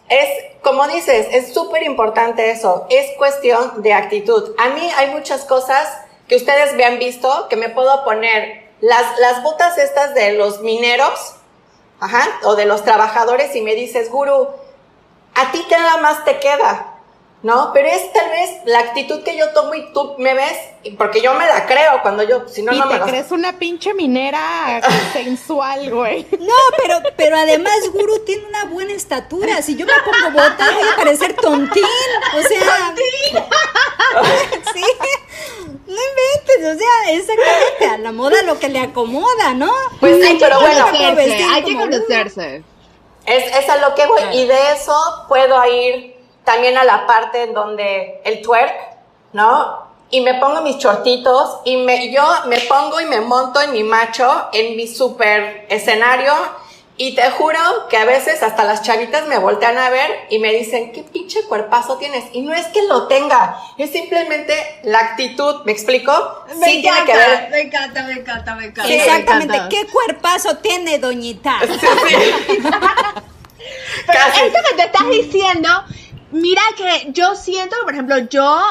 es, 0.09 0.29
como 0.61 0.87
dices, 0.87 1.27
es 1.31 1.53
súper 1.53 1.83
importante 1.83 2.51
eso. 2.51 2.85
Es 2.89 3.11
cuestión 3.17 3.81
de 3.81 3.93
actitud. 3.93 4.53
A 4.57 4.69
mí 4.69 4.89
hay 4.97 5.11
muchas 5.11 5.45
cosas 5.45 5.87
que 6.27 6.35
ustedes 6.35 6.73
me 6.73 6.83
han 6.83 6.99
visto 6.99 7.47
que 7.49 7.55
me 7.55 7.69
puedo 7.69 8.03
poner. 8.03 8.65
Las, 8.81 9.17
las 9.19 9.41
botas 9.41 9.77
estas 9.77 10.13
de 10.13 10.33
los 10.33 10.61
mineros, 10.61 11.35
o 12.43 12.55
de 12.55 12.65
los 12.65 12.83
trabajadores 12.83 13.55
y 13.55 13.61
me 13.61 13.73
dices, 13.73 14.11
guru, 14.11 14.49
a 15.33 15.51
ti 15.51 15.65
nada 15.69 15.97
más 15.97 16.23
te 16.25 16.39
queda, 16.39 16.94
¿no? 17.43 17.71
Pero 17.73 17.87
es 17.87 18.11
tal 18.11 18.29
vez 18.29 18.49
la 18.65 18.79
actitud 18.79 19.21
que 19.23 19.37
yo 19.37 19.49
tomo 19.49 19.75
y 19.75 19.93
tú 19.93 20.15
me 20.17 20.33
ves, 20.33 20.57
porque 20.97 21.21
yo 21.21 21.33
me 21.35 21.45
la 21.45 21.65
creo 21.65 22.01
cuando 22.01 22.23
yo, 22.23 22.47
si 22.47 22.63
no, 22.63 22.73
y 22.73 22.79
no 22.79 22.85
me 22.87 22.93
te 22.93 22.99
lo 22.99 23.05
crees 23.05 23.31
una 23.31 23.59
pinche 23.59 23.93
minera 23.93 24.81
sensual, 25.13 25.91
güey. 25.91 26.25
No, 26.39 26.53
pero, 26.77 27.01
pero 27.15 27.37
además 27.37 27.75
Guru 27.93 28.19
tiene 28.25 28.45
una 28.47 28.65
buena 28.65 28.93
estatura. 28.93 29.61
Si 29.61 29.75
yo 29.75 29.85
me 29.85 29.93
pongo 30.03 30.31
botas, 30.31 30.73
voy 30.73 30.87
a 30.91 30.95
parecer 30.95 31.35
tontín. 31.35 31.83
O 32.37 32.41
sea. 32.41 32.93
Sí. 34.73 34.81
No 35.87 35.93
inventes, 35.93 36.75
o 36.75 36.79
sea, 36.79 37.11
exactamente. 37.13 38.03
la 38.03 38.11
moda 38.11 38.41
lo 38.43 38.57
que 38.59 38.69
le 38.69 38.79
acomoda, 38.79 39.53
¿no? 39.53 39.71
Pues 39.99 40.17
sí, 40.17 40.23
hay 40.23 40.37
que 40.37 40.45
pero 40.45 40.59
bueno, 40.61 40.85
conocerse, 40.85 41.43
hay 41.43 41.63
que 41.63 41.75
conocerse. 41.75 42.63
Es, 43.25 43.55
es 43.55 43.69
a 43.69 43.77
lo 43.77 43.93
que 43.93 44.05
voy. 44.07 44.21
Y 44.33 44.47
de 44.47 44.73
eso 44.73 44.95
puedo 45.27 45.63
ir 45.65 46.14
también 46.45 46.77
a 46.77 46.83
la 46.83 47.05
parte 47.05 47.43
en 47.43 47.53
donde 47.53 48.21
el 48.23 48.41
twerk, 48.41 48.73
¿no? 49.33 49.83
Y 50.11 50.21
me 50.21 50.35
pongo 50.35 50.61
mis 50.61 50.77
shortitos 50.77 51.59
y 51.65 51.77
me, 51.77 52.11
yo 52.11 52.23
me 52.45 52.59
pongo 52.61 53.01
y 53.01 53.05
me 53.05 53.19
monto 53.19 53.59
en 53.59 53.73
mi 53.73 53.83
macho, 53.83 54.49
en 54.53 54.77
mi 54.77 54.87
super 54.87 55.65
escenario. 55.69 56.31
Y 56.97 57.13
te 57.13 57.29
juro 57.31 57.59
que 57.89 57.97
a 57.97 58.05
veces 58.05 58.41
hasta 58.41 58.63
las 58.63 58.81
chavitas 58.81 59.27
me 59.27 59.37
voltean 59.37 59.77
a 59.77 59.89
ver 59.89 60.09
y 60.29 60.39
me 60.39 60.53
dicen, 60.53 60.93
¿qué 60.93 61.03
pinche 61.03 61.43
cuerpazo 61.43 61.97
tienes? 61.97 62.23
Y 62.31 62.41
no 62.41 62.53
es 62.53 62.67
que 62.67 62.83
lo 62.83 63.07
tenga, 63.07 63.59
es 63.77 63.91
simplemente 63.91 64.53
la 64.83 64.99
actitud, 64.99 65.65
¿me 65.65 65.73
explico? 65.73 66.13
Me 66.57 66.65
sí 66.67 66.77
encanta, 66.77 67.03
tiene 67.03 67.05
que 67.05 67.17
ver. 67.17 67.49
me 67.49 67.61
encanta, 67.61 68.03
me 68.03 68.13
encanta, 68.13 68.55
me 68.55 68.65
encanta. 68.67 68.93
Exactamente. 68.93 69.47
me 69.47 69.57
encanta. 69.57 69.75
¿Qué 69.75 69.87
cuerpazo 69.87 70.55
tiene, 70.59 70.97
doñita? 70.99 71.59
Pero 74.07 74.19
Casi. 74.19 74.41
esto 74.41 74.59
que 74.69 74.75
te 74.75 74.83
estás 74.83 75.09
diciendo, 75.09 75.69
mira 76.35 76.61
que 76.77 77.11
yo 77.11 77.35
siento 77.35 77.75
que, 77.77 77.83
por 77.83 77.93
ejemplo, 77.93 78.17
yo, 78.29 78.61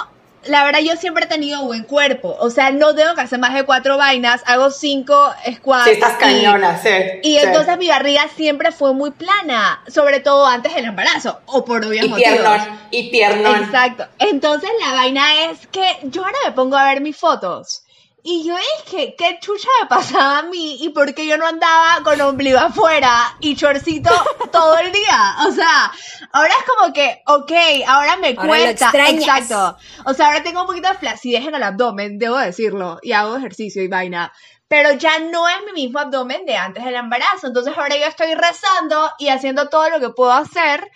la 0.45 0.65
verdad, 0.65 0.81
yo 0.81 0.97
siempre 0.97 1.25
he 1.25 1.29
tenido 1.29 1.63
buen 1.65 1.85
cuerpo. 1.85 2.37
O 2.39 2.51
sea, 2.51 2.71
no 2.71 2.95
tengo 2.95 3.15
que 3.15 3.23
hacer 3.23 3.39
más 3.39 3.55
de 3.55 3.65
cuatro 3.65 3.97
vainas, 3.97 4.43
hago 4.47 4.71
cinco 4.71 5.33
squats. 5.55 5.85
Sí, 5.85 5.91
estás 5.93 6.15
y- 6.15 6.19
cañona, 6.19 6.79
sí. 6.83 6.91
Y 7.23 7.39
sí. 7.39 7.45
entonces 7.45 7.79
mi 7.79 7.89
barriga 7.89 8.29
siempre 8.37 8.71
fue 8.73 8.93
muy 8.93 9.11
plana, 9.13 9.83
sobre 9.89 10.21
todo 10.21 10.47
antes 10.47 10.75
del 10.75 10.85
embarazo, 10.85 11.41
o 11.47 11.65
por 11.65 11.85
obvios 11.85 12.07
Y 12.07 12.09
motivos. 12.11 12.59
y 12.91 13.11
piernón. 13.11 13.63
Exacto. 13.65 14.07
Entonces 14.19 14.71
la 14.85 14.93
vaina 14.93 15.45
es 15.51 15.67
que 15.69 15.87
yo 16.03 16.23
ahora 16.25 16.39
me 16.45 16.53
pongo 16.53 16.77
a 16.77 16.85
ver 16.85 17.01
mis 17.01 17.17
fotos. 17.17 17.81
Y 18.27 18.43
yo 18.43 18.55
que, 18.91 19.15
¿qué 19.17 19.39
chucha 19.39 19.69
me 19.83 19.87
pasaba 19.87 20.39
a 20.39 20.43
mí? 20.45 20.79
¿Y 20.81 20.89
por 20.89 21.15
qué 21.15 21.27
yo 21.27 21.37
no 21.37 21.47
andaba 21.47 22.01
con 22.03 22.19
ombligo 22.23 22.59
afuera 22.59 23.37
y 23.39 23.55
chorcito 23.55 24.11
todo 24.51 24.79
el 24.79 24.93
día? 24.93 25.37
O 25.47 25.53
sea, 25.53 25.93
ahora 26.33 26.55
es 26.59 26.65
como 26.65 26.95
que, 26.95 27.23
ok, 27.27 27.53
ahora 27.87 28.17
me 28.17 28.29
Ahora 28.29 28.43
lo 28.43 28.49
cuesta. 28.49 28.87
extrañas. 28.87 29.29
Exacto. 29.41 29.77
O 30.07 30.15
sea, 30.15 30.29
ahora 30.29 30.43
tengo 30.43 30.63
un 30.63 30.67
poquito 30.67 30.89
de 30.89 30.95
flacidez 30.95 31.47
en 31.47 31.55
el 31.55 31.63
abdomen, 31.63 32.19
debo 32.19 32.39
decirlo, 32.39 32.99
y 33.03 33.13
hago 33.13 33.37
ejercicio 33.37 33.83
y 33.83 33.89
vaina. 33.89 34.33
Pero 34.69 34.93
ya 34.93 35.19
no 35.19 35.47
es 35.47 35.59
mi 35.67 35.83
mismo 35.83 35.99
abdomen 35.99 36.47
de 36.47 36.57
antes 36.57 36.83
del 36.83 36.95
embarazo. 36.95 37.47
Entonces 37.49 37.77
ahora 37.77 37.95
yo 37.99 38.07
estoy 38.07 38.35
rezando 38.35 39.11
y 39.19 39.29
haciendo 39.29 39.69
todo 39.69 39.91
lo 39.91 40.01
que 40.01 40.09
puedo 40.09 40.33
hacer 40.33 40.91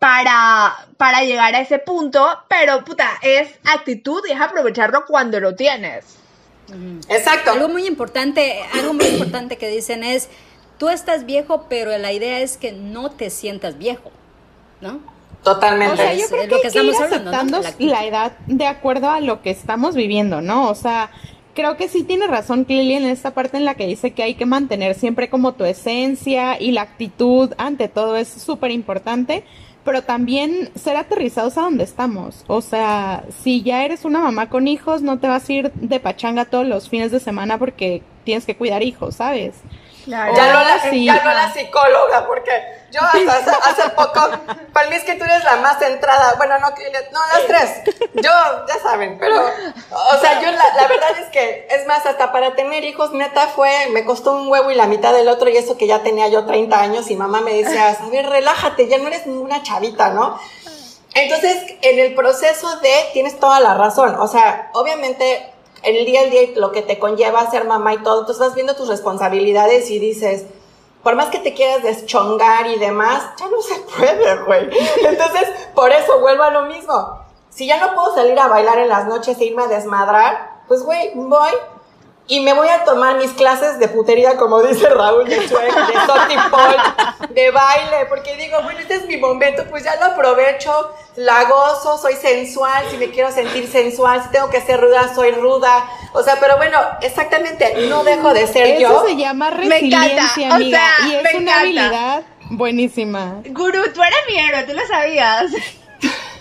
para, 0.00 0.74
para 0.96 1.22
llegar 1.22 1.54
a 1.54 1.60
ese 1.60 1.78
punto, 1.78 2.42
pero 2.48 2.84
puta, 2.84 3.08
es 3.22 3.48
actitud 3.64 4.24
y 4.28 4.32
es 4.32 4.40
aprovecharlo 4.40 5.04
cuando 5.06 5.38
lo 5.38 5.54
tienes. 5.54 6.23
Exacto. 7.08 7.52
Algo 7.52 7.68
muy 7.68 7.86
importante, 7.86 8.60
algo 8.72 8.94
muy 8.94 9.06
importante 9.06 9.56
que 9.56 9.68
dicen 9.68 10.04
es, 10.04 10.28
tú 10.78 10.88
estás 10.88 11.26
viejo, 11.26 11.66
pero 11.68 11.96
la 11.98 12.12
idea 12.12 12.40
es 12.40 12.56
que 12.56 12.72
no 12.72 13.10
te 13.10 13.30
sientas 13.30 13.78
viejo, 13.78 14.10
¿no? 14.80 15.00
Totalmente. 15.42 15.94
O 15.94 15.96
sea, 15.96 16.14
yo 16.14 16.24
Es 16.24 16.30
creo 16.30 16.46
lo 16.46 16.56
que, 16.56 16.62
que 16.62 16.66
hay 16.68 16.72
que 16.72 16.78
ir 16.82 16.90
estamos 16.90 17.12
hablando, 17.12 17.30
¿no? 17.30 17.58
aceptando 17.58 17.92
la 17.92 18.06
edad 18.06 18.32
de 18.46 18.66
acuerdo 18.66 19.10
a 19.10 19.20
lo 19.20 19.42
que 19.42 19.50
estamos 19.50 19.94
viviendo, 19.94 20.40
¿no? 20.40 20.70
O 20.70 20.74
sea, 20.74 21.10
creo 21.54 21.76
que 21.76 21.88
sí 21.88 22.02
tiene 22.02 22.26
razón 22.26 22.64
Lili 22.68 22.94
en 22.94 23.04
esta 23.04 23.32
parte 23.34 23.58
en 23.58 23.64
la 23.64 23.74
que 23.74 23.86
dice 23.86 24.12
que 24.12 24.22
hay 24.22 24.34
que 24.34 24.46
mantener 24.46 24.94
siempre 24.94 25.28
como 25.28 25.52
tu 25.52 25.64
esencia 25.64 26.60
y 26.60 26.72
la 26.72 26.82
actitud 26.82 27.52
ante 27.58 27.88
todo 27.88 28.16
es 28.16 28.28
súper 28.28 28.70
importante, 28.70 29.44
pero 29.84 30.02
también 30.02 30.70
ser 30.74 30.96
aterrizados 30.96 31.58
a 31.58 31.62
donde 31.62 31.84
estamos. 31.84 32.44
O 32.46 32.60
sea, 32.60 33.24
si 33.42 33.62
ya 33.62 33.84
eres 33.84 34.04
una 34.04 34.20
mamá 34.20 34.48
con 34.48 34.66
hijos, 34.66 35.02
no 35.02 35.18
te 35.18 35.28
vas 35.28 35.48
a 35.48 35.52
ir 35.52 35.72
de 35.72 36.00
pachanga 36.00 36.46
todos 36.46 36.66
los 36.66 36.88
fines 36.88 37.10
de 37.10 37.20
semana 37.20 37.58
porque 37.58 38.02
tienes 38.24 38.46
que 38.46 38.56
cuidar 38.56 38.82
hijos, 38.82 39.16
¿sabes? 39.16 39.54
Ya 40.06 40.26
no, 40.26 40.34
la, 40.34 40.78
Sí. 40.90 41.04
ya 41.06 41.22
no 41.24 41.32
la 41.32 41.52
psicóloga, 41.52 42.26
porque 42.26 42.50
yo 42.94 43.00
hace, 43.02 43.90
poco, 43.90 44.20
para 44.72 44.88
mí 44.88 44.94
es 44.94 45.02
que 45.02 45.14
tú 45.14 45.24
eres 45.24 45.42
la 45.42 45.56
más 45.56 45.78
centrada, 45.80 46.34
bueno, 46.36 46.58
no, 46.60 46.68
no, 46.68 47.20
las 47.32 47.46
tres, 47.46 47.96
yo, 48.14 48.30
ya 48.68 48.78
saben, 48.82 49.18
pero, 49.18 49.36
o 49.40 50.20
sea, 50.20 50.40
yo 50.40 50.50
la, 50.52 50.86
verdad 50.86 51.18
es 51.18 51.26
que, 51.30 51.66
es 51.70 51.86
más, 51.86 52.06
hasta 52.06 52.30
para 52.30 52.54
tener 52.54 52.84
hijos, 52.84 53.12
neta, 53.12 53.48
fue, 53.48 53.88
me 53.90 54.04
costó 54.04 54.32
un 54.32 54.48
huevo 54.48 54.70
y 54.70 54.76
la 54.76 54.86
mitad 54.86 55.12
del 55.12 55.28
otro, 55.28 55.50
y 55.50 55.56
eso 55.56 55.76
que 55.76 55.88
ya 55.88 56.04
tenía 56.04 56.28
yo 56.28 56.46
30 56.46 56.80
años, 56.80 57.10
y 57.10 57.16
mamá 57.16 57.40
me 57.40 57.54
decía, 57.54 57.88
a 57.88 58.08
ver, 58.10 58.28
relájate, 58.28 58.86
ya 58.86 58.98
no 58.98 59.08
eres 59.08 59.26
ninguna 59.26 59.62
chavita, 59.62 60.10
¿no? 60.10 60.38
Entonces, 61.14 61.76
en 61.82 61.98
el 61.98 62.14
proceso 62.14 62.78
de, 62.80 62.92
tienes 63.12 63.40
toda 63.40 63.58
la 63.58 63.74
razón, 63.74 64.14
o 64.20 64.28
sea, 64.28 64.70
obviamente, 64.72 65.50
en 65.82 65.96
el 65.96 66.04
día 66.06 66.20
al 66.20 66.30
día 66.30 66.42
lo 66.56 66.70
que 66.70 66.82
te 66.82 66.98
conlleva 67.00 67.50
ser 67.50 67.64
mamá 67.64 67.94
y 67.94 67.98
todo, 67.98 68.24
tú 68.24 68.32
estás 68.32 68.54
viendo 68.54 68.76
tus 68.76 68.88
responsabilidades 68.88 69.90
y 69.90 69.98
dices, 69.98 70.44
por 71.04 71.14
más 71.14 71.28
que 71.28 71.38
te 71.38 71.54
quieras 71.54 71.82
deschongar 71.82 72.66
y 72.66 72.78
demás, 72.78 73.30
ya 73.36 73.46
no 73.48 73.60
se 73.60 73.74
puede, 73.76 74.42
güey. 74.44 74.70
Entonces, 75.04 75.48
por 75.74 75.92
eso 75.92 76.18
vuelvo 76.18 76.42
a 76.42 76.50
lo 76.50 76.62
mismo. 76.62 77.20
Si 77.50 77.66
ya 77.66 77.78
no 77.78 77.94
puedo 77.94 78.14
salir 78.14 78.40
a 78.40 78.48
bailar 78.48 78.78
en 78.78 78.88
las 78.88 79.06
noches 79.06 79.38
e 79.38 79.44
irme 79.44 79.64
a 79.64 79.68
desmadrar, 79.68 80.62
pues, 80.66 80.82
güey, 80.82 81.12
voy 81.14 81.50
y 82.26 82.40
me 82.40 82.54
voy 82.54 82.68
a 82.68 82.84
tomar 82.84 83.16
mis 83.16 83.30
clases 83.32 83.78
de 83.78 83.88
putería, 83.88 84.36
como 84.36 84.62
dice 84.62 84.88
Raúl 84.88 85.28
de 85.28 85.46
Chuec, 85.46 85.74
de 85.74 87.34
de 87.34 87.50
baile, 87.50 88.06
porque 88.08 88.34
digo, 88.36 88.62
bueno, 88.62 88.78
este 88.80 88.94
es 88.94 89.06
mi 89.06 89.18
momento, 89.18 89.64
pues 89.68 89.84
ya 89.84 89.96
lo 89.96 90.06
aprovecho, 90.06 90.72
la 91.16 91.44
gozo, 91.44 91.98
soy 91.98 92.14
sensual, 92.14 92.84
si 92.90 92.96
me 92.96 93.10
quiero 93.10 93.30
sentir 93.30 93.68
sensual, 93.70 94.22
si 94.22 94.30
tengo 94.30 94.48
que 94.48 94.60
ser 94.62 94.80
ruda, 94.80 95.14
soy 95.14 95.32
ruda. 95.32 95.84
O 96.14 96.22
sea, 96.22 96.36
pero 96.40 96.56
bueno, 96.56 96.78
exactamente, 97.02 97.88
no 97.88 98.02
dejo 98.04 98.32
de 98.32 98.46
ser 98.46 98.66
Eso 98.68 98.80
yo. 98.80 99.04
se 99.06 99.16
llama 99.16 99.50
Me 99.50 99.78
encanta, 99.80 100.06
resiliencia, 100.08 100.48
o 100.50 100.54
amiga, 100.54 100.78
sea, 100.78 101.06
y 101.08 101.14
es 101.16 101.22
me 101.22 101.30
una 101.30 101.30
encanta. 101.40 101.60
habilidad 101.60 102.22
buenísima. 102.50 103.34
Guru, 103.46 103.92
tú 103.92 104.02
eres 104.02 104.18
mi 104.28 104.38
héroe, 104.38 104.62
tú 104.64 104.72
lo 104.72 104.86
sabías. 104.86 105.50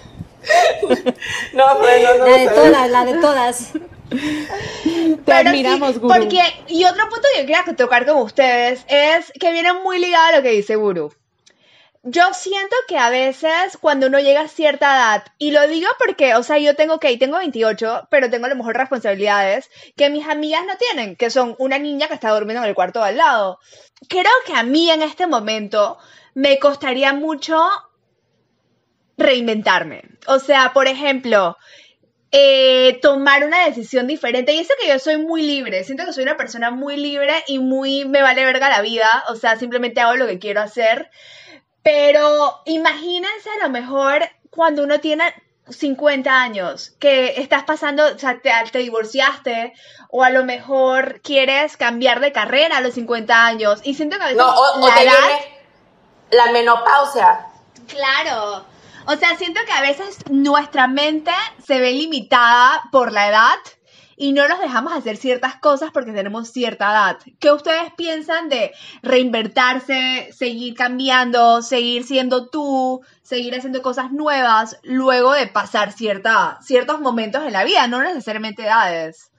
No, 1.54 1.78
bueno, 1.78 2.10
no, 2.18 2.25
La 2.28 2.38
de 2.38 2.48
todas, 2.50 2.90
la 2.90 3.06
de 3.06 3.13
todas. 3.13 3.70
Te 4.13 5.17
Pero 5.25 5.50
admiramos, 5.50 5.93
sí, 5.93 6.00
Guru. 6.00 6.13
Porque, 6.13 6.41
y 6.67 6.84
otro 6.86 7.10
punto 7.10 7.27
que 7.34 7.41
yo 7.41 7.48
quería 7.48 7.75
tocar 7.75 8.05
con 8.05 8.17
ustedes 8.17 8.86
es 8.88 9.32
que 9.39 9.51
viene 9.51 9.74
muy 9.74 10.00
ligado 10.00 10.27
a 10.27 10.38
lo 10.38 10.43
que 10.43 10.51
dice 10.51 10.75
Guru. 10.75 11.13
Yo 12.05 12.34
siento 12.34 12.75
que 12.89 12.98
a 12.98 13.10
veces 13.10 13.77
cuando 13.79 14.08
uno 14.08 14.20
llega 14.20 14.41
a 14.41 14.48
cierta 14.50 14.93
edad, 14.93 15.24
y 15.38 15.51
lo 15.51 15.65
digo 15.67 15.88
porque, 15.98 16.36
o 16.36 16.43
sea, 16.43 16.58
yo 16.58 16.75
tengo 16.75 17.00
que, 17.00 17.17
tengo 17.17 17.38
28, 17.38 18.10
pero 18.12 18.29
tengo 18.29 18.46
a 18.46 18.50
lo 18.50 18.58
mejor 18.58 18.75
responsabilidades 18.75 19.70
que 19.96 20.10
mis 20.10 20.27
amigas 20.27 20.65
no 20.67 20.75
tienen, 20.75 21.15
que 21.15 21.29
son 21.29 21.55
una 21.60 21.79
niña 21.79 22.10
que 22.10 22.15
está 22.15 22.32
durmiendo 22.32 22.62
en 22.62 22.70
el 22.70 22.75
cuarto 22.75 23.00
de 23.00 23.05
al 23.05 23.17
lado. 23.17 23.60
Creo 24.10 24.34
que 24.46 24.53
a 24.53 24.63
mí 24.63 24.91
en 24.91 25.01
este 25.01 25.27
momento 25.27 25.98
me 26.34 26.60
costaría 26.60 27.13
mucho 27.13 27.65
reinventarme. 29.17 30.03
O 30.27 30.39
sea, 30.39 30.74
por 30.74 30.88
ejemplo, 30.88 31.58
eh, 32.36 32.98
tomar 33.00 33.44
una 33.46 33.63
decisión 33.63 34.08
diferente. 34.08 34.54
Y 34.54 34.60
eso 34.60 34.74
que 34.82 34.88
yo 34.88 34.98
soy 34.98 35.18
muy 35.18 35.44
libre, 35.44 35.84
siento 35.84 36.04
que 36.04 36.13
soy 36.13 36.24
una 36.24 36.36
persona 36.36 36.72
muy 36.72 36.98
libre 36.98 37.44
y 37.46 37.60
muy 37.60 38.06
me 38.06 38.24
vale 38.24 38.44
verga 38.44 38.70
la 38.70 38.82
vida, 38.82 39.24
o 39.30 39.36
sea, 39.36 39.56
simplemente 39.56 40.02
hago 40.02 40.16
lo 40.16 40.25
que 40.25 40.40
quiero 40.40 40.60
hacer. 40.60 41.12
Pero 41.84 42.62
imagínense 42.66 43.50
a 43.52 43.63
lo 43.63 43.70
mejor 43.70 44.24
cuando 44.50 44.84
uno 44.84 45.00
tiene 45.00 45.32
50 45.70 46.42
años, 46.42 46.96
que 46.98 47.40
estás 47.40 47.66
pasando, 47.66 48.04
o 48.04 48.18
sea, 48.18 48.42
te, 48.42 48.52
te 48.72 48.80
divorciaste, 48.80 49.74
o 50.10 50.24
a 50.24 50.32
lo 50.32 50.44
mejor 50.44 51.22
quieres 51.22 51.78
cambiar 51.78 52.20
de 52.20 52.32
carrera 52.32 52.78
a 52.78 52.82
los 52.82 52.96
50 52.96 53.46
años. 53.46 53.80
Y 53.84 53.94
siento 53.94 54.18
que 54.18 54.24
a 54.24 54.28
veces 54.28 54.42
No, 54.42 54.50
o, 54.50 54.82
o 54.82 54.88
la 54.88 54.96
te 54.96 55.04
edad... 55.04 55.13
viene 55.28 55.62
la 56.32 56.52
menopausia. 56.52 57.46
Claro. 57.88 58.73
O 59.05 59.15
sea, 59.17 59.36
siento 59.38 59.60
que 59.65 59.74
a 59.74 59.81
veces 59.81 60.17
nuestra 60.29 60.88
mente 60.88 61.31
se 61.65 61.79
ve 61.79 61.91
limitada 61.91 62.83
por 62.89 63.12
la 63.12 63.27
edad 63.27 63.57
y 64.15 64.31
no 64.31 64.48
nos 64.48 64.60
dejamos 64.60 64.93
hacer 64.93 65.17
ciertas 65.17 65.55
cosas 65.57 65.91
porque 65.91 66.13
tenemos 66.13 66.51
cierta 66.51 66.89
edad. 66.91 67.17
¿Qué 67.39 67.51
ustedes 67.51 67.91
piensan 67.98 68.48
de 68.48 68.72
reinvertirse, 69.01 70.29
seguir 70.31 70.74
cambiando, 70.75 71.62
seguir 71.62 72.05
siendo 72.05 72.50
tú, 72.50 73.01
seguir 73.24 73.55
haciendo 73.55 73.81
cosas 73.81 74.13
nuevas 74.13 74.79
luego 74.83 75.33
de 75.33 75.48
pasar 75.48 75.91
cierta, 75.91 76.60
ciertos 76.62 77.01
momentos 77.01 77.43
en 77.43 77.51
la 77.51 77.65
vida, 77.65 77.88
no 77.88 78.01
necesariamente 78.01 78.63
edades? 78.63 79.33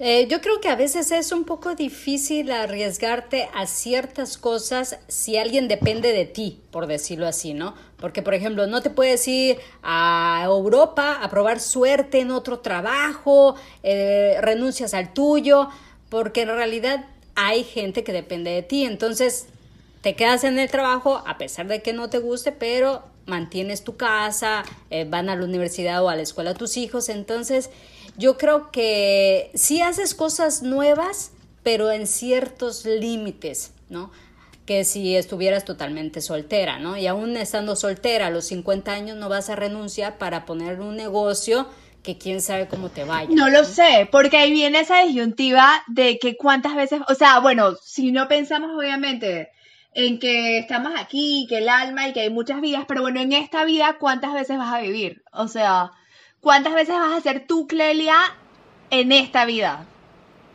Eh, 0.00 0.28
yo 0.28 0.40
creo 0.40 0.60
que 0.60 0.68
a 0.68 0.76
veces 0.76 1.10
es 1.10 1.32
un 1.32 1.42
poco 1.44 1.74
difícil 1.74 2.52
arriesgarte 2.52 3.48
a 3.52 3.66
ciertas 3.66 4.38
cosas 4.38 4.96
si 5.08 5.36
alguien 5.36 5.66
depende 5.66 6.12
de 6.12 6.24
ti, 6.24 6.60
por 6.70 6.86
decirlo 6.86 7.26
así, 7.26 7.52
¿no? 7.52 7.74
Porque, 7.96 8.22
por 8.22 8.34
ejemplo, 8.34 8.68
no 8.68 8.80
te 8.80 8.90
puedes 8.90 9.26
ir 9.26 9.58
a 9.82 10.40
Europa 10.44 11.18
a 11.20 11.28
probar 11.30 11.58
suerte 11.58 12.20
en 12.20 12.30
otro 12.30 12.60
trabajo, 12.60 13.56
eh, 13.82 14.36
renuncias 14.40 14.94
al 14.94 15.12
tuyo, 15.12 15.68
porque 16.10 16.42
en 16.42 16.48
realidad 16.50 17.04
hay 17.34 17.64
gente 17.64 18.04
que 18.04 18.12
depende 18.12 18.52
de 18.52 18.62
ti. 18.62 18.84
Entonces, 18.84 19.46
te 20.00 20.14
quedas 20.14 20.44
en 20.44 20.60
el 20.60 20.70
trabajo 20.70 21.24
a 21.26 21.38
pesar 21.38 21.66
de 21.66 21.82
que 21.82 21.92
no 21.92 22.08
te 22.08 22.18
guste, 22.18 22.52
pero 22.52 23.02
mantienes 23.26 23.82
tu 23.82 23.96
casa, 23.96 24.64
eh, 24.90 25.06
van 25.08 25.28
a 25.28 25.34
la 25.34 25.44
universidad 25.44 26.04
o 26.04 26.08
a 26.08 26.14
la 26.14 26.22
escuela 26.22 26.54
tus 26.54 26.76
hijos. 26.76 27.08
Entonces, 27.08 27.70
yo 28.18 28.36
creo 28.36 28.70
que 28.70 29.50
si 29.54 29.80
haces 29.80 30.14
cosas 30.14 30.62
nuevas, 30.62 31.30
pero 31.62 31.90
en 31.90 32.06
ciertos 32.06 32.84
límites, 32.84 33.72
¿no? 33.88 34.10
Que 34.66 34.84
si 34.84 35.16
estuvieras 35.16 35.64
totalmente 35.64 36.20
soltera, 36.20 36.78
¿no? 36.80 36.96
Y 36.96 37.06
aún 37.06 37.36
estando 37.36 37.76
soltera 37.76 38.26
a 38.26 38.30
los 38.30 38.46
50 38.46 38.92
años 38.92 39.16
no 39.16 39.28
vas 39.28 39.48
a 39.50 39.56
renunciar 39.56 40.18
para 40.18 40.44
poner 40.44 40.80
un 40.80 40.96
negocio 40.96 41.68
que 42.02 42.18
quién 42.18 42.40
sabe 42.42 42.66
cómo 42.66 42.90
te 42.90 43.04
vaya. 43.04 43.28
No 43.32 43.48
lo 43.50 43.64
sé, 43.64 44.08
porque 44.10 44.36
ahí 44.36 44.50
viene 44.50 44.80
esa 44.80 45.02
disyuntiva 45.02 45.82
de 45.86 46.18
que 46.18 46.36
cuántas 46.36 46.74
veces, 46.74 47.00
o 47.08 47.14
sea, 47.14 47.38
bueno, 47.38 47.76
si 47.82 48.10
no 48.10 48.26
pensamos 48.28 48.70
obviamente 48.76 49.50
en 49.94 50.18
que 50.18 50.58
estamos 50.58 50.92
aquí, 50.98 51.46
que 51.48 51.58
el 51.58 51.68
alma 51.68 52.08
y 52.08 52.12
que 52.12 52.20
hay 52.20 52.30
muchas 52.30 52.60
vidas, 52.60 52.84
pero 52.88 53.02
bueno, 53.02 53.20
en 53.20 53.32
esta 53.32 53.64
vida, 53.64 53.96
¿cuántas 54.00 54.32
veces 54.32 54.58
vas 54.58 54.74
a 54.74 54.80
vivir? 54.80 55.22
O 55.32 55.48
sea, 55.48 55.92
¿cuántas 56.40 56.74
veces 56.74 56.94
vas 56.94 57.16
a 57.16 57.20
ser 57.20 57.46
tú, 57.46 57.66
Clelia, 57.66 58.16
en 58.90 59.12
esta 59.12 59.44
vida? 59.44 59.86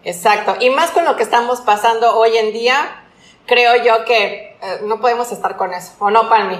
Exacto, 0.04 0.56
y 0.60 0.70
más 0.70 0.92
con 0.92 1.06
lo 1.06 1.16
que 1.16 1.24
estamos 1.24 1.62
pasando 1.62 2.18
hoy 2.18 2.36
en 2.36 2.52
día, 2.52 3.04
creo 3.46 3.84
yo 3.84 4.06
que 4.06 4.58
eh, 4.62 4.80
no 4.86 5.00
podemos 5.00 5.32
estar 5.32 5.56
con 5.56 5.74
eso, 5.74 5.94
¿o 6.00 6.12
no, 6.12 6.30
Palmi? 6.30 6.58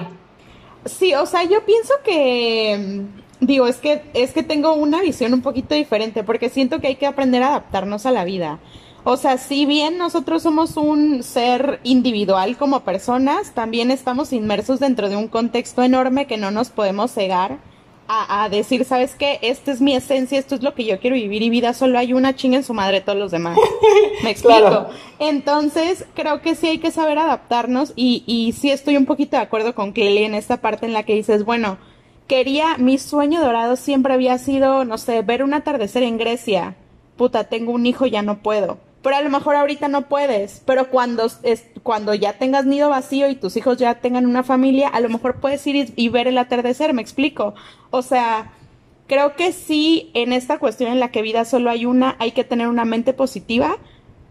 Sí, 0.86 1.14
o 1.14 1.26
sea, 1.26 1.44
yo 1.44 1.64
pienso 1.64 1.94
que 2.04 3.04
digo, 3.40 3.66
es 3.66 3.76
que 3.76 4.02
es 4.14 4.32
que 4.32 4.42
tengo 4.42 4.74
una 4.74 5.00
visión 5.00 5.34
un 5.34 5.42
poquito 5.42 5.74
diferente 5.74 6.24
porque 6.24 6.48
siento 6.48 6.80
que 6.80 6.88
hay 6.88 6.96
que 6.96 7.06
aprender 7.06 7.42
a 7.42 7.48
adaptarnos 7.48 8.06
a 8.06 8.10
la 8.10 8.24
vida. 8.24 8.58
O 9.06 9.18
sea, 9.18 9.36
si 9.36 9.66
bien 9.66 9.98
nosotros 9.98 10.42
somos 10.42 10.78
un 10.78 11.22
ser 11.22 11.80
individual 11.82 12.56
como 12.56 12.80
personas, 12.80 13.52
también 13.52 13.90
estamos 13.90 14.32
inmersos 14.32 14.80
dentro 14.80 15.10
de 15.10 15.16
un 15.16 15.28
contexto 15.28 15.82
enorme 15.82 16.26
que 16.26 16.38
no 16.38 16.50
nos 16.50 16.70
podemos 16.70 17.12
cegar 17.12 17.58
a, 18.08 18.48
decir, 18.48 18.84
¿sabes 18.84 19.14
qué? 19.14 19.38
Esta 19.42 19.72
es 19.72 19.80
mi 19.80 19.94
esencia, 19.94 20.38
esto 20.38 20.54
es 20.54 20.62
lo 20.62 20.74
que 20.74 20.84
yo 20.84 20.98
quiero 21.00 21.16
vivir 21.16 21.42
y 21.42 21.50
vida 21.50 21.72
solo 21.72 21.98
hay 21.98 22.12
una 22.12 22.34
chinga 22.36 22.58
en 22.58 22.64
su 22.64 22.74
madre 22.74 23.00
todos 23.00 23.18
los 23.18 23.30
demás. 23.30 23.58
¿Me 24.22 24.30
explico? 24.30 24.88
Entonces, 25.18 26.04
creo 26.14 26.40
que 26.42 26.54
sí 26.54 26.68
hay 26.68 26.78
que 26.78 26.90
saber 26.90 27.18
adaptarnos 27.18 27.92
y, 27.96 28.22
y 28.26 28.52
sí 28.52 28.70
estoy 28.70 28.96
un 28.96 29.06
poquito 29.06 29.36
de 29.36 29.42
acuerdo 29.42 29.74
con 29.74 29.92
Kelly 29.92 30.24
en 30.24 30.34
esta 30.34 30.58
parte 30.58 30.86
en 30.86 30.92
la 30.92 31.04
que 31.04 31.14
dices, 31.14 31.44
bueno, 31.44 31.78
quería, 32.26 32.76
mi 32.78 32.98
sueño 32.98 33.40
dorado 33.40 33.76
siempre 33.76 34.14
había 34.14 34.38
sido, 34.38 34.84
no 34.84 34.98
sé, 34.98 35.22
ver 35.22 35.42
un 35.42 35.54
atardecer 35.54 36.02
en 36.02 36.18
Grecia. 36.18 36.76
Puta, 37.16 37.44
tengo 37.44 37.72
un 37.72 37.86
hijo, 37.86 38.06
ya 38.06 38.22
no 38.22 38.38
puedo 38.42 38.78
pero 39.04 39.16
a 39.16 39.20
lo 39.20 39.28
mejor 39.28 39.54
ahorita 39.54 39.86
no 39.88 40.08
puedes, 40.08 40.62
pero 40.64 40.88
cuando, 40.88 41.30
es, 41.42 41.66
cuando 41.82 42.14
ya 42.14 42.38
tengas 42.38 42.64
nido 42.64 42.88
vacío 42.88 43.28
y 43.28 43.36
tus 43.36 43.54
hijos 43.58 43.76
ya 43.76 43.96
tengan 43.96 44.24
una 44.24 44.42
familia, 44.42 44.88
a 44.88 44.98
lo 45.00 45.10
mejor 45.10 45.40
puedes 45.40 45.64
ir 45.66 45.92
y, 45.94 46.08
ver 46.08 46.26
el 46.26 46.38
atardecer, 46.38 46.94
me 46.94 47.02
explico. 47.02 47.54
O 47.90 48.00
sea, 48.00 48.52
creo 49.06 49.36
que 49.36 49.52
sí, 49.52 50.10
en 50.14 50.32
esta 50.32 50.58
cuestión 50.58 50.90
en 50.90 51.00
la 51.00 51.10
que 51.10 51.20
vida 51.20 51.44
solo 51.44 51.68
hay 51.68 51.84
una, 51.84 52.16
hay 52.18 52.32
que 52.32 52.44
tener 52.44 52.66
una 52.66 52.86
mente 52.86 53.12
positiva, 53.12 53.76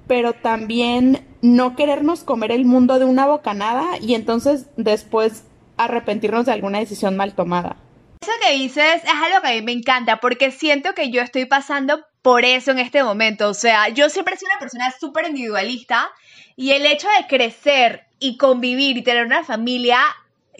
pero 0.07 0.33
también 0.33 1.23
no 1.43 1.75
querernos 1.75 2.23
comer 2.23 2.51
el 2.51 2.65
mundo 2.65 2.97
de 2.97 3.05
una 3.05 3.27
bocanada 3.27 3.99
y 4.01 4.15
entonces 4.15 4.65
después 4.75 5.43
arrepentirnos 5.77 6.47
de 6.47 6.53
alguna 6.53 6.79
decisión 6.79 7.15
mal 7.15 7.35
tomada. 7.35 7.77
Eso 8.23 8.31
que 8.41 8.55
dices 8.55 9.03
es 9.03 9.09
algo 9.09 9.39
que 9.43 9.49
a 9.49 9.53
mí 9.53 9.61
me 9.61 9.71
encanta 9.71 10.17
porque 10.19 10.49
siento 10.49 10.95
que 10.95 11.11
yo 11.11 11.21
estoy 11.21 11.45
pasando 11.45 12.03
por 12.23 12.45
eso 12.45 12.71
en 12.71 12.79
este 12.79 13.03
momento. 13.03 13.49
O 13.49 13.53
sea, 13.53 13.89
yo 13.89 14.09
siempre 14.09 14.33
he 14.33 14.37
sido 14.37 14.49
una 14.51 14.59
persona 14.59 14.91
súper 14.99 15.27
individualista 15.27 16.09
y 16.55 16.71
el 16.71 16.87
hecho 16.87 17.07
de 17.19 17.27
crecer 17.27 18.07
y 18.17 18.37
convivir 18.37 18.97
y 18.97 19.03
tener 19.03 19.25
una 19.25 19.43
familia 19.43 19.99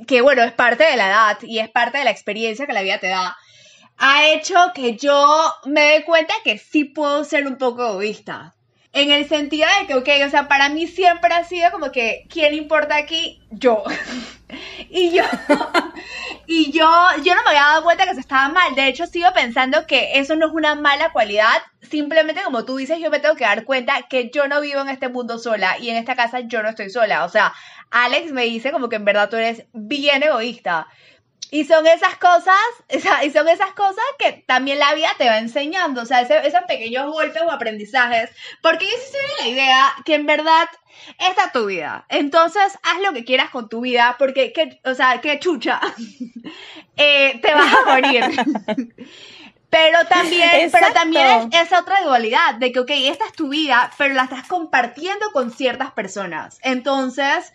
que, 0.06 0.22
bueno, 0.22 0.44
es 0.44 0.52
parte 0.52 0.84
de 0.84 0.98
la 0.98 1.08
edad 1.08 1.38
y 1.42 1.60
es 1.60 1.70
parte 1.70 1.98
de 1.98 2.04
la 2.04 2.12
experiencia 2.12 2.68
que 2.68 2.74
la 2.74 2.82
vida 2.82 3.00
te 3.00 3.08
da, 3.08 3.38
ha 3.98 4.28
hecho 4.28 4.56
que 4.76 4.98
yo 4.98 5.40
me 5.66 5.82
dé 5.82 6.04
cuenta 6.04 6.34
que 6.44 6.58
sí 6.58 6.84
puedo 6.84 7.24
ser 7.24 7.48
un 7.48 7.58
poco 7.58 7.88
egoísta. 7.88 8.53
En 8.94 9.10
el 9.10 9.28
sentido 9.28 9.68
de 9.80 9.88
que, 9.88 9.96
ok, 9.96 10.28
o 10.28 10.30
sea, 10.30 10.48
para 10.48 10.70
mí 10.70 10.86
siempre 10.86 11.34
ha 11.34 11.44
sido 11.44 11.72
como 11.72 11.92
que, 11.92 12.28
¿quién 12.30 12.54
importa 12.54 12.96
aquí? 12.96 13.42
Yo. 13.50 13.84
y 14.90 15.10
yo, 15.10 15.24
y 16.46 16.72
yo, 16.72 16.88
yo 17.24 17.34
no 17.34 17.42
me 17.42 17.50
había 17.50 17.64
dado 17.64 17.84
cuenta 17.84 18.06
que 18.06 18.14
se 18.14 18.20
estaba 18.20 18.50
mal. 18.50 18.76
De 18.76 18.88
hecho, 18.88 19.08
sigo 19.08 19.34
pensando 19.34 19.88
que 19.88 20.20
eso 20.20 20.36
no 20.36 20.46
es 20.46 20.54
una 20.54 20.76
mala 20.76 21.12
cualidad. 21.12 21.64
Simplemente, 21.82 22.44
como 22.44 22.66
tú 22.66 22.78
dices, 22.78 23.00
yo 23.00 23.10
me 23.10 23.20
tengo 23.20 23.36
que 23.36 23.46
dar 23.46 23.66
cuenta 23.66 24.04
que 24.08 24.30
yo 24.30 24.48
no 24.48 24.62
vivo 24.62 24.82
en 24.82 24.90
este 24.90 25.10
mundo 25.10 25.40
sola 25.40 25.80
y 25.80 25.90
en 25.90 25.96
esta 25.98 26.16
casa 26.16 26.42
yo 26.42 26.62
no 26.62 26.70
estoy 26.70 26.92
sola. 26.92 27.26
O 27.26 27.30
sea, 27.30 27.52
Alex 27.90 28.32
me 28.32 28.44
dice 28.44 28.72
como 28.72 28.90
que 28.90 28.98
en 28.98 29.06
verdad 29.06 29.28
tú 29.28 29.38
eres 29.38 29.66
bien 29.74 30.22
egoísta. 30.22 30.88
Y 31.54 31.66
son 31.66 31.86
esas 31.86 32.18
cosas, 32.18 32.58
y 33.24 33.30
son 33.30 33.48
esas 33.48 33.74
cosas 33.74 34.04
que 34.18 34.44
también 34.48 34.80
la 34.80 34.96
vida 34.96 35.10
te 35.20 35.30
va 35.30 35.38
enseñando, 35.38 36.02
o 36.02 36.06
sea, 36.06 36.22
esos 36.22 36.62
pequeños 36.68 37.12
golpes 37.12 37.44
o 37.44 37.52
aprendizajes, 37.52 38.32
porque 38.64 38.86
yo 38.86 38.92
sí 38.98 39.12
soy 39.12 39.46
la 39.46 39.54
idea 39.54 39.94
que 40.04 40.16
en 40.16 40.26
verdad 40.26 40.68
esta 41.20 41.46
es 41.46 41.52
tu 41.52 41.68
vida. 41.68 42.08
Entonces, 42.10 42.80
haz 42.82 43.02
lo 43.04 43.14
que 43.14 43.24
quieras 43.24 43.52
con 43.52 43.70
tu 43.70 43.82
vida, 43.82 44.16
porque, 44.18 44.52
o 44.84 44.96
sea, 44.96 45.22
qué 45.22 45.38
chucha, 45.38 45.80
eh, 46.98 47.40
te 47.40 47.54
vas 47.54 47.72
a 47.72 47.92
morir. 47.92 48.24
Pero 49.70 50.06
también, 50.08 50.70
pero 50.72 50.94
también 50.94 51.50
es 51.52 51.62
esa 51.64 51.80
otra 51.80 52.04
dualidad 52.04 52.56
de 52.56 52.72
que, 52.72 52.80
ok, 52.80 52.92
esta 52.92 53.26
es 53.26 53.34
tu 53.34 53.50
vida, 53.50 53.90
pero 53.98 54.14
la 54.14 54.26
estás 54.26 54.48
compartiendo 54.48 55.32
con 55.32 55.50
ciertas 55.50 55.92
personas. 55.94 56.60
Entonces, 56.62 57.52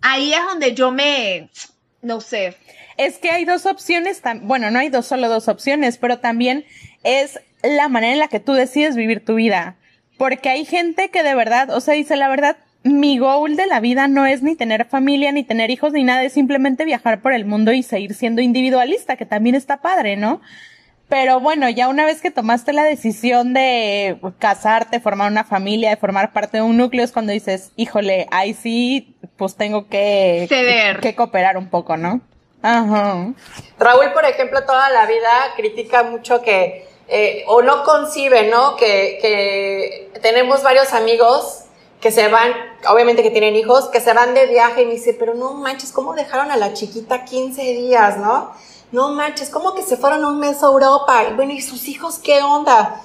ahí 0.00 0.32
es 0.32 0.44
donde 0.44 0.74
yo 0.74 0.92
me, 0.92 1.50
no 2.02 2.20
sé, 2.20 2.56
es 2.96 3.18
que 3.18 3.30
hay 3.30 3.44
dos 3.44 3.66
opciones, 3.66 4.22
bueno, 4.42 4.70
no 4.70 4.78
hay 4.78 4.88
dos, 4.88 5.06
solo 5.06 5.28
dos 5.28 5.48
opciones, 5.48 5.98
pero 5.98 6.18
también 6.18 6.64
es 7.02 7.40
la 7.62 7.88
manera 7.88 8.12
en 8.12 8.18
la 8.18 8.28
que 8.28 8.40
tú 8.40 8.52
decides 8.52 8.96
vivir 8.96 9.24
tu 9.24 9.34
vida. 9.34 9.76
Porque 10.18 10.48
hay 10.48 10.64
gente 10.64 11.10
que 11.10 11.22
de 11.22 11.34
verdad, 11.34 11.70
o 11.70 11.80
sea, 11.80 11.94
dice 11.94 12.16
la 12.16 12.28
verdad, 12.28 12.56
mi 12.84 13.18
goal 13.18 13.56
de 13.56 13.66
la 13.66 13.80
vida 13.80 14.08
no 14.08 14.26
es 14.26 14.42
ni 14.42 14.54
tener 14.54 14.86
familia, 14.86 15.32
ni 15.32 15.42
tener 15.42 15.70
hijos, 15.70 15.92
ni 15.92 16.04
nada, 16.04 16.22
es 16.22 16.32
simplemente 16.32 16.84
viajar 16.84 17.20
por 17.20 17.32
el 17.32 17.44
mundo 17.44 17.72
y 17.72 17.82
seguir 17.82 18.14
siendo 18.14 18.40
individualista, 18.40 19.16
que 19.16 19.26
también 19.26 19.54
está 19.54 19.78
padre, 19.78 20.16
¿no? 20.16 20.40
Pero 21.08 21.38
bueno, 21.38 21.68
ya 21.68 21.88
una 21.88 22.04
vez 22.04 22.20
que 22.20 22.32
tomaste 22.32 22.72
la 22.72 22.82
decisión 22.82 23.54
de 23.54 24.18
casarte, 24.38 24.98
formar 24.98 25.30
una 25.30 25.44
familia, 25.44 25.90
de 25.90 25.96
formar 25.96 26.32
parte 26.32 26.56
de 26.56 26.62
un 26.62 26.76
núcleo, 26.76 27.04
es 27.04 27.12
cuando 27.12 27.32
dices, 27.32 27.72
híjole, 27.76 28.26
ahí 28.32 28.54
sí, 28.54 29.14
pues 29.36 29.54
tengo 29.54 29.88
que, 29.88 30.46
que, 30.48 30.96
que 31.00 31.14
cooperar 31.14 31.58
un 31.58 31.68
poco, 31.68 31.96
¿no? 31.96 32.22
Raúl, 33.78 34.12
por 34.12 34.24
ejemplo, 34.24 34.64
toda 34.64 34.90
la 34.90 35.06
vida 35.06 35.52
critica 35.56 36.02
mucho 36.02 36.42
que, 36.42 36.88
eh, 37.08 37.44
o 37.46 37.62
no 37.62 37.84
concibe, 37.84 38.48
¿no? 38.48 38.76
Que, 38.76 39.18
que 39.20 40.20
tenemos 40.20 40.62
varios 40.62 40.92
amigos 40.92 41.66
que 42.00 42.10
se 42.10 42.28
van, 42.28 42.52
obviamente 42.88 43.22
que 43.22 43.30
tienen 43.30 43.56
hijos, 43.56 43.88
que 43.88 44.00
se 44.00 44.12
van 44.12 44.34
de 44.34 44.46
viaje 44.46 44.82
y 44.82 44.86
me 44.86 44.92
dice, 44.92 45.14
pero 45.14 45.34
no 45.34 45.54
manches, 45.54 45.92
¿cómo 45.92 46.14
dejaron 46.14 46.50
a 46.50 46.56
la 46.56 46.72
chiquita 46.72 47.24
15 47.24 47.62
días, 47.62 48.18
no? 48.18 48.52
No 48.92 49.08
manches, 49.10 49.50
¿cómo 49.50 49.74
que 49.74 49.82
se 49.82 49.96
fueron 49.96 50.24
un 50.24 50.38
mes 50.38 50.62
a 50.62 50.66
Europa? 50.66 51.24
Y 51.30 51.34
bueno, 51.34 51.52
¿y 51.52 51.60
sus 51.60 51.88
hijos 51.88 52.18
qué 52.18 52.42
onda? 52.42 53.02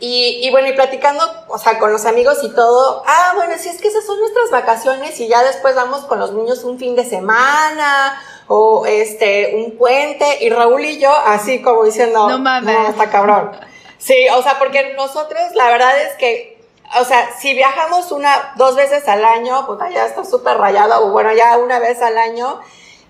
Y, 0.00 0.46
y, 0.46 0.50
bueno, 0.52 0.68
y 0.68 0.74
platicando, 0.74 1.24
o 1.48 1.58
sea, 1.58 1.78
con 1.80 1.90
los 1.90 2.04
amigos 2.06 2.38
y 2.44 2.50
todo, 2.50 3.02
ah, 3.04 3.32
bueno, 3.34 3.54
si 3.58 3.68
es 3.68 3.80
que 3.80 3.88
esas 3.88 4.06
son 4.06 4.20
nuestras 4.20 4.50
vacaciones 4.52 5.18
y 5.18 5.26
ya 5.26 5.42
después 5.42 5.74
vamos 5.74 6.02
con 6.02 6.20
los 6.20 6.32
niños 6.32 6.62
un 6.62 6.78
fin 6.78 6.94
de 6.94 7.04
semana 7.04 8.20
o 8.48 8.86
este, 8.86 9.54
un 9.56 9.76
puente, 9.76 10.38
y 10.40 10.48
Raúl 10.48 10.84
y 10.84 10.98
yo, 10.98 11.12
así 11.12 11.62
como 11.62 11.84
diciendo, 11.84 12.28
no 12.28 12.38
mames, 12.38 12.78
no, 12.78 12.88
está 12.88 13.10
cabrón. 13.10 13.52
Sí, 13.98 14.26
o 14.34 14.42
sea, 14.42 14.58
porque 14.58 14.94
nosotros, 14.94 15.40
la 15.54 15.68
verdad 15.68 16.00
es 16.00 16.14
que, 16.14 16.58
o 16.98 17.04
sea, 17.04 17.30
si 17.38 17.52
viajamos 17.52 18.10
una, 18.10 18.54
dos 18.56 18.74
veces 18.74 19.06
al 19.06 19.24
año, 19.24 19.66
pues 19.66 19.78
ya 19.92 20.06
está 20.06 20.24
súper 20.24 20.56
rayado, 20.56 21.06
o 21.06 21.10
bueno, 21.10 21.32
ya 21.34 21.58
una 21.58 21.78
vez 21.78 22.00
al 22.00 22.16
año, 22.16 22.60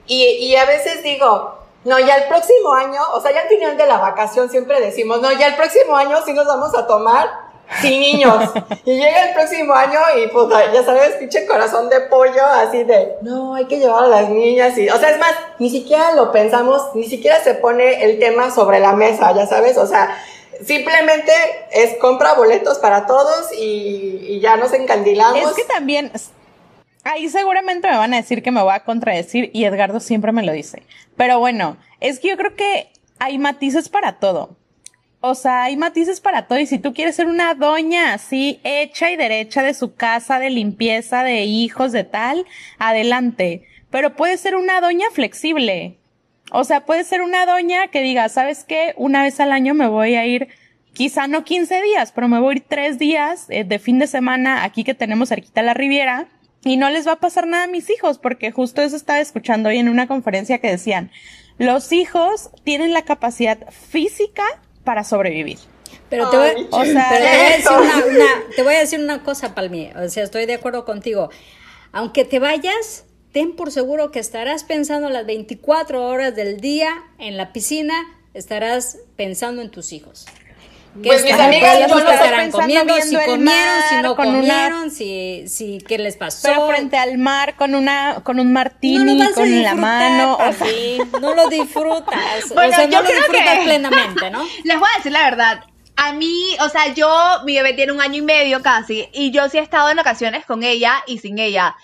y, 0.07 0.25
y 0.25 0.57
a 0.57 0.65
veces 0.65 1.03
digo, 1.03 1.55
no, 1.85 1.99
ya 2.01 2.17
el 2.17 2.25
próximo 2.25 2.73
año, 2.73 3.01
o 3.13 3.21
sea, 3.21 3.33
ya 3.33 3.43
al 3.43 3.49
final 3.49 3.77
de 3.77 3.87
la 3.87 3.99
vacación 3.99 4.51
siempre 4.51 4.81
decimos, 4.81 5.21
no, 5.21 5.31
ya 5.33 5.47
el 5.47 5.57
próximo 5.57 5.97
año 5.97 6.19
sí 6.25 6.33
nos 6.33 6.47
vamos 6.47 6.75
a 6.75 6.87
tomar 6.87 7.48
sin 7.81 8.01
niños. 8.01 8.51
Y 8.85 8.97
llega 8.97 9.29
el 9.29 9.35
próximo 9.35 9.75
año 9.75 9.99
y 10.17 10.29
pues 10.29 10.49
ya 10.73 10.83
sabes, 10.85 11.17
pinche 11.17 11.47
corazón 11.47 11.89
de 11.89 12.01
pollo, 12.03 12.45
así 12.45 12.85
de, 12.85 13.15
no, 13.23 13.55
hay 13.55 13.67
que 13.67 13.79
llevar 13.79 14.05
a 14.05 14.09
las 14.09 14.31
niñas 14.31 14.77
y, 14.79 14.89
o 14.89 14.99
sea, 14.99 15.11
es 15.11 15.19
más, 15.19 15.35
ni 15.59 15.71
siquiera 15.71 16.13
lo 16.15 16.33
pensamos, 16.33 16.95
ni 16.95 17.05
siquiera 17.05 17.41
se 17.41 17.55
pone 17.55 18.05
el 18.05 18.19
tema 18.19 18.51
sobre 18.51 18.81
la 18.81 18.93
mesa, 18.93 19.35
ya 19.35 19.47
sabes, 19.47 19.77
o 19.77 19.87
sea, 19.87 20.17
simplemente 20.65 21.33
es 21.73 21.97
compra 21.99 22.35
boletos 22.35 22.79
para 22.79 23.07
todos 23.07 23.51
y, 23.57 24.41
ya 24.41 24.57
nos 24.57 24.73
encandilamos. 24.73 25.51
Es 25.51 25.57
que 25.57 25.65
también, 25.65 26.13
ahí 27.05 27.29
seguramente 27.29 27.91
me 27.91 27.97
van 27.97 28.15
a 28.15 28.19
decir 28.19 28.43
que 28.43 28.51
me 28.51 28.63
voy 28.63 28.73
a 28.73 28.85
contradecir 28.85 29.51
y 29.53 29.65
Edgardo 29.65 30.01
siempre 30.01 30.33
me 30.33 30.45
lo 30.45 30.53
dice. 30.53 30.83
Pero 31.17 31.39
bueno, 31.39 31.77
es 32.01 32.21
que 32.21 32.29
yo 32.29 32.37
creo 32.37 32.55
que 32.55 32.93
hay 33.19 33.39
matices 33.39 33.89
para 33.89 34.19
todo. 34.21 34.58
O 35.21 35.35
sea, 35.35 35.65
hay 35.65 35.77
matices 35.77 36.21
para 36.21 36.47
todo 36.47 36.61
y 36.61 36.67
si 36.67 36.79
tú 36.79 36.95
quieres 36.95 37.17
ser 37.17 37.27
una 37.27 37.55
doña 37.55 38.15
así 38.15 38.61
hecha 38.63 39.11
y 39.11 39.17
derecha 39.17 39.63
de 39.65 39.75
su 39.75 39.95
casa, 39.95 40.39
de 40.39 40.51
limpieza, 40.51 41.25
de 41.25 41.43
hijos, 41.43 41.91
de 41.91 42.05
tal, 42.05 42.47
adelante. 42.79 43.65
Pero 43.91 44.15
puede 44.15 44.37
ser 44.37 44.55
una 44.55 44.81
doña 44.81 45.07
flexible. 45.13 45.99
O 46.53 46.63
sea, 46.63 46.87
puede 46.87 47.03
ser 47.03 47.23
una 47.23 47.47
doña 47.47 47.89
que 47.89 48.03
diga, 48.03 48.29
¿sabes 48.29 48.65
qué? 48.65 48.95
Una 48.97 49.23
vez 49.23 49.41
al 49.41 49.51
año 49.51 49.75
me 49.75 49.89
voy 49.89 50.15
a 50.15 50.25
ir 50.25 50.49
quizá 50.93 51.27
no 51.27 51.45
15 51.45 51.83
días, 51.83 52.13
pero 52.13 52.29
me 52.29 52.41
voy 52.41 52.55
a 52.55 52.57
ir 52.59 52.65
tres 52.69 52.99
días 52.99 53.47
eh, 53.49 53.65
de 53.65 53.79
fin 53.79 53.99
de 53.99 54.07
semana 54.07 54.65
aquí 54.65 54.85
que 54.85 54.95
tenemos 54.95 55.31
cerquita 55.31 55.63
la 55.63 55.75
Riviera 55.75 56.29
y 56.65 56.77
no 56.77 56.91
les 56.91 57.07
va 57.07 57.13
a 57.13 57.21
pasar 57.21 57.47
nada 57.47 57.65
a 57.65 57.69
mis 57.69 57.91
hijos, 57.91 58.19
porque 58.19 58.51
justo 58.53 58.83
eso 58.83 58.97
estaba 58.97 59.21
escuchando 59.21 59.69
hoy 59.69 59.79
en 59.79 59.89
una 59.89 60.07
conferencia 60.07 60.59
que 60.59 60.71
decían, 60.71 61.11
los 61.59 61.93
hijos 61.93 62.51
tienen 62.65 62.93
la 62.93 63.03
capacidad 63.03 63.71
física 63.71 64.45
para 64.89 65.05
sobrevivir. 65.05 65.59
Pero 66.09 66.31
te 66.31 66.39
voy, 66.39 66.67
o 66.71 66.85
sea, 66.87 67.11
te, 67.11 67.19
voy 67.19 67.27
a 67.27 67.51
decir 67.51 68.09
una, 68.09 68.27
te 68.57 68.63
voy 68.63 68.75
a 68.75 68.79
decir 68.79 69.01
una 69.01 69.23
cosa, 69.23 69.55
Palmi. 69.55 69.91
O 70.03 70.09
sea, 70.09 70.25
estoy 70.25 70.47
de 70.47 70.55
acuerdo 70.55 70.87
contigo. 70.87 71.29
Aunque 71.93 72.25
te 72.25 72.39
vayas, 72.39 73.05
ten 73.33 73.55
por 73.55 73.71
seguro 73.71 74.11
que 74.11 74.19
estarás 74.19 74.65
pensando 74.65 75.11
las 75.11 75.27
24 75.27 76.07
horas 76.07 76.35
del 76.35 76.63
día 76.63 77.05
en 77.19 77.37
la 77.37 77.53
piscina, 77.53 78.03
estarás 78.33 78.97
pensando 79.17 79.61
en 79.61 79.71
tus 79.71 79.93
hijos. 79.93 80.25
¿Qué 81.03 81.09
pues 81.09 81.25
mis 81.25 81.33
amigas 81.35 81.89
no 81.89 81.99
estarán 81.99 82.51
comiendo, 82.51 82.95
si 83.01 83.17
comieron, 83.17 83.83
si 83.89 84.03
no 84.03 84.17
comieron, 84.17 84.91
si, 84.91 85.45
si 85.49 85.79
qué 85.79 85.99
les 85.99 86.17
pasó. 86.17 86.49
Pero 86.49 86.67
frente 86.69 86.97
al 86.97 87.19
mar 87.19 87.57
con 87.57 87.75
una 87.75 88.21
con 88.23 88.41
un 88.41 88.53
martini 88.53 89.23
con 89.33 89.63
la 89.63 89.75
mano, 89.75 90.39
no 91.21 91.35
lo 91.35 91.49
disfrutas, 91.49 92.49
bueno, 92.55 92.73
o 92.73 92.75
sea, 92.75 92.87
no 92.87 93.03
lo 93.03 93.09
disfrutas 93.09 93.59
plenamente, 93.65 94.31
¿no? 94.31 94.47
Les 94.65 94.79
voy 94.79 94.89
a 94.93 94.97
decir 94.97 95.13
la 95.13 95.23
verdad, 95.23 95.65
a 95.97 96.13
mí, 96.13 96.57
o 96.61 96.69
sea, 96.69 96.95
yo, 96.95 97.09
mi 97.45 97.55
bebé 97.55 97.73
tiene 97.75 97.93
un 97.93 98.01
año 98.01 98.19
y 98.19 98.23
medio 98.23 98.63
casi, 98.63 99.09
y 99.13 99.31
yo 99.31 99.49
sí 99.49 99.59
he 99.59 99.61
estado 99.61 99.91
en 99.91 99.99
ocasiones 99.99 100.47
con 100.47 100.63
ella 100.63 101.03
y 101.07 101.19
sin 101.19 101.39
ella. 101.39 101.77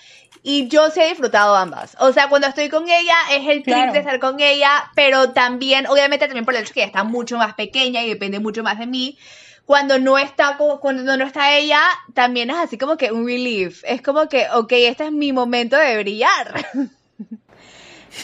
Y 0.47 0.67
yo 0.67 0.91
sí 0.91 1.01
he 1.01 1.07
disfrutado 1.09 1.55
ambas. 1.55 1.97
O 1.99 2.13
sea, 2.13 2.29
cuando 2.29 2.47
estoy 2.47 2.69
con 2.69 2.87
ella 2.87 3.15
es 3.31 3.47
el 3.47 3.63
trip 3.63 3.91
de 3.91 3.97
estar 3.97 4.19
con 4.19 4.39
ella, 4.39 4.91
pero 4.93 5.31
también, 5.31 5.87
obviamente 5.87 6.27
también 6.27 6.45
por 6.45 6.53
el 6.53 6.61
hecho 6.61 6.71
que 6.71 6.81
ella 6.81 6.87
está 6.87 7.03
mucho 7.03 7.35
más 7.37 7.55
pequeña 7.55 8.03
y 8.03 8.09
depende 8.09 8.39
mucho 8.39 8.61
más 8.61 8.77
de 8.77 8.85
mí. 8.85 9.17
Cuando 9.65 9.97
no 9.97 10.19
está 10.19 10.55
cuando 10.57 11.17
no 11.17 11.25
está 11.25 11.55
ella, 11.55 11.81
también 12.13 12.51
es 12.51 12.57
así 12.57 12.77
como 12.77 12.95
que 12.95 13.11
un 13.11 13.25
relief. 13.25 13.81
Es 13.87 14.03
como 14.03 14.29
que, 14.29 14.45
ok, 14.53 14.71
este 14.73 15.05
es 15.05 15.11
mi 15.11 15.33
momento 15.33 15.77
de 15.77 15.97
brillar. 15.97 16.63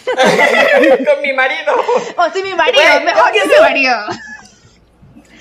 con 0.05 1.21
mi 1.23 1.33
marido. 1.33 1.73
O 2.17 2.29
sí, 2.31 2.43
mi 2.43 2.53
marido, 2.53 2.83
mejor 3.03 3.31
que 3.31 3.47
mi 3.47 3.59
marido. 3.59 3.95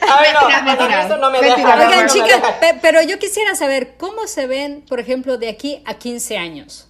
Ay, 0.00 0.32
no, 1.08 1.16
no 1.18 1.30
me 1.30 1.40
deja, 1.40 1.56
Oigan, 1.56 2.08
chicas, 2.08 2.40
pero 2.80 3.02
yo 3.02 3.18
quisiera 3.18 3.54
saber 3.54 3.96
cómo 3.96 4.26
se 4.26 4.46
ven, 4.46 4.84
por 4.88 5.00
ejemplo, 5.00 5.38
de 5.38 5.48
aquí 5.48 5.82
a 5.86 5.94
15 5.94 6.38
años. 6.38 6.88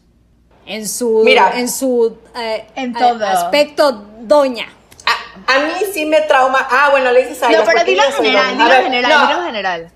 En 0.67 0.89
su, 0.89 1.23
Mira, 1.25 1.59
en 1.59 1.69
su 1.69 2.19
eh, 2.37 2.67
en 2.77 2.93
todo. 2.93 3.27
aspecto 3.27 3.93
doña. 4.21 4.69
A, 5.47 5.59
mí 5.59 5.73
sí 5.93 6.05
me 6.07 6.21
trauma. 6.21 6.67
Ah, 6.71 6.89
bueno, 6.91 7.11
le 7.11 7.27
dices 7.27 7.43
a 7.43 7.51
No, 7.51 7.65
pero 7.65 7.83
dilo 7.85 8.03
general, 8.13 8.57
dilo 8.57 8.71
general, 8.71 9.29
dilo 9.29 9.43
general. 9.43 9.93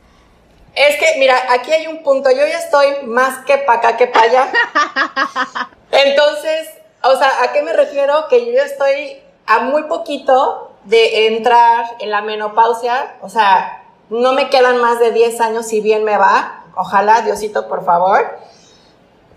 Es 0.75 0.97
que, 0.97 1.19
mira, 1.19 1.37
aquí 1.53 1.71
hay 1.71 1.87
un 1.87 2.03
punto. 2.03 2.31
Yo 2.31 2.47
ya 2.47 2.59
estoy 2.59 3.05
más 3.05 3.45
que 3.45 3.59
para 3.59 3.79
acá 3.79 3.97
que 3.97 4.09
para 4.09 4.27
allá. 4.27 4.49
Entonces, 5.93 6.69
o 7.03 7.17
sea, 7.17 7.31
¿a 7.43 7.53
qué 7.53 7.63
me 7.63 7.73
refiero? 7.73 8.27
Que 8.29 8.45
yo 8.45 8.53
ya 8.53 8.65
estoy 8.65 9.19
a 9.47 9.61
muy 9.61 9.85
poquito 9.85 10.74
de 10.85 11.27
entrar 11.29 11.87
en 11.99 12.11
la 12.11 12.23
menopausia, 12.23 13.17
o 13.23 13.29
sea, 13.29 13.83
no 14.11 14.33
me 14.33 14.51
quedan 14.51 14.79
más 14.81 14.99
de 15.01 15.13
10 15.13 15.41
años 15.41 15.67
si 15.67 15.81
bien 15.81 16.05
me 16.05 16.19
va, 16.19 16.65
ojalá, 16.77 17.23
Diosito, 17.23 17.69
por 17.69 17.85
favor, 17.85 18.39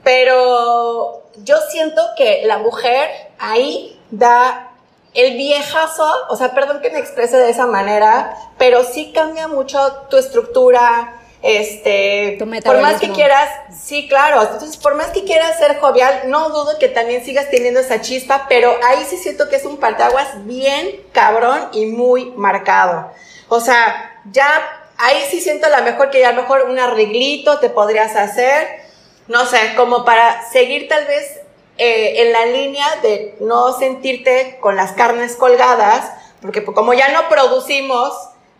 pero 0.03 1.23
yo 1.43 1.57
siento 1.69 2.01
que 2.15 2.43
la 2.45 2.57
mujer 2.57 3.09
ahí 3.39 3.99
da 4.11 4.71
el 5.13 5.35
viejazo, 5.35 6.07
o 6.29 6.35
sea, 6.35 6.53
perdón 6.53 6.81
que 6.81 6.91
me 6.91 6.99
exprese 6.99 7.37
de 7.37 7.49
esa 7.49 7.65
manera, 7.65 8.37
pero 8.57 8.83
sí 8.83 9.11
cambia 9.13 9.47
mucho 9.47 9.79
tu 10.09 10.17
estructura, 10.17 11.16
este, 11.43 12.37
por 12.65 12.81
más 12.81 12.99
que 12.99 13.11
quieras, 13.11 13.49
sí, 13.71 14.07
claro, 14.07 14.41
entonces 14.41 14.77
por 14.77 14.95
más 14.95 15.07
que 15.07 15.23
quieras 15.23 15.57
ser 15.59 15.79
jovial, 15.79 16.23
no 16.25 16.49
dudo 16.49 16.79
que 16.79 16.89
también 16.89 17.23
sigas 17.23 17.49
teniendo 17.51 17.79
esa 17.79 18.01
chispa, 18.01 18.47
pero 18.49 18.75
ahí 18.83 19.05
sí 19.07 19.17
siento 19.17 19.47
que 19.47 19.57
es 19.57 19.65
un 19.65 19.77
partaguas 19.77 20.45
bien 20.45 21.03
cabrón 21.11 21.69
y 21.73 21.85
muy 21.85 22.31
marcado. 22.31 23.11
O 23.49 23.59
sea, 23.59 24.19
ya 24.31 24.49
ahí 24.97 25.23
sí 25.29 25.39
siento 25.39 25.67
a 25.67 25.77
lo 25.77 25.83
mejor 25.83 26.09
que 26.09 26.21
ya 26.21 26.29
a 26.29 26.33
lo 26.33 26.41
mejor 26.41 26.63
un 26.63 26.79
arreglito 26.79 27.59
te 27.59 27.69
podrías 27.69 28.15
hacer, 28.15 28.81
no 29.27 29.45
sé, 29.45 29.59
como 29.75 30.05
para 30.05 30.49
seguir 30.49 30.87
tal 30.87 31.05
vez 31.05 31.39
eh, 31.77 32.23
en 32.23 32.33
la 32.33 32.45
línea 32.47 32.87
de 33.03 33.35
no 33.39 33.73
sentirte 33.77 34.57
con 34.59 34.75
las 34.75 34.93
carnes 34.93 35.35
colgadas, 35.35 36.11
porque 36.41 36.65
como 36.65 36.93
ya 36.93 37.09
no 37.09 37.29
producimos, 37.29 38.11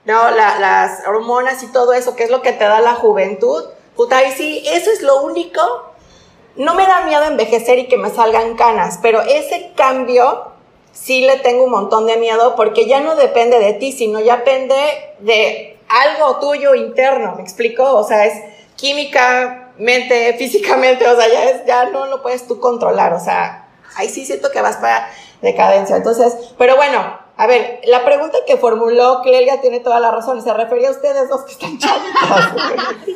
¿no? 0.08 0.32
las 0.32 1.06
hormonas 1.06 1.62
y 1.64 1.68
todo 1.68 1.94
eso, 1.94 2.16
que 2.16 2.24
es 2.24 2.32
lo 2.32 2.42
que 2.42 2.54
te 2.54 2.64
da 2.64 2.80
la 2.80 2.96
juventud. 2.96 3.66
Puta, 3.96 4.24
y 4.24 4.32
sí, 4.32 4.64
eso 4.66 4.90
es 4.90 5.02
lo 5.02 5.22
único. 5.22 5.62
No 6.56 6.74
me 6.74 6.88
da 6.88 7.02
miedo 7.02 7.26
envejecer 7.26 7.78
y 7.78 7.88
que 7.88 7.98
me 7.98 8.10
salgan 8.10 8.56
canas, 8.56 9.00
pero 9.02 9.22
ese 9.22 9.74
cambio 9.76 10.52
sí 10.92 11.22
le 11.22 11.38
tengo 11.40 11.66
un 11.66 11.72
montón 11.72 12.08
de 12.08 12.18
miedo 12.18 12.56
porque 12.56 12.88
ya 12.88 13.02
no 13.02 13.16
depende 13.16 13.60
de 13.60 13.74
ti, 13.74 13.92
sino 13.92 14.20
ya 14.20 14.38
depende 14.38 14.76
de 15.20 15.78
algo 15.90 16.40
tuyo 16.40 16.74
interno, 16.74 17.36
¿me 17.36 17.44
explico? 17.44 17.84
O 17.96 18.04
sea, 18.04 18.26
es 18.26 18.34
químicamente, 18.76 20.34
físicamente, 20.40 21.08
o 21.08 21.16
sea, 21.16 21.28
ya, 21.28 21.66
ya 21.66 21.90
no 21.90 22.08
lo 22.08 22.24
puedes 22.24 22.48
tú 22.48 22.60
controlar, 22.60 23.14
o 23.14 23.20
sea, 23.20 23.68
ahí 23.96 24.10
sí 24.10 24.26
siento 24.26 24.52
que 24.52 24.62
vas 24.62 24.78
para 24.78 25.10
decadencia. 25.42 25.98
Entonces, 25.98 26.34
pero 26.58 26.78
bueno, 26.78 27.27
a 27.40 27.46
ver, 27.46 27.82
la 27.86 28.04
pregunta 28.04 28.40
que 28.48 28.58
formuló 28.58 29.22
Clelia 29.22 29.62
tiene 29.62 29.80
toda 29.80 30.00
la 30.00 30.10
razón. 30.10 30.42
Se 30.44 30.52
refería 30.54 30.90
a 30.90 30.92
ustedes 30.92 31.30
dos 31.30 31.44
que 31.46 31.52
están 31.52 31.78
chavitos. 31.78 33.16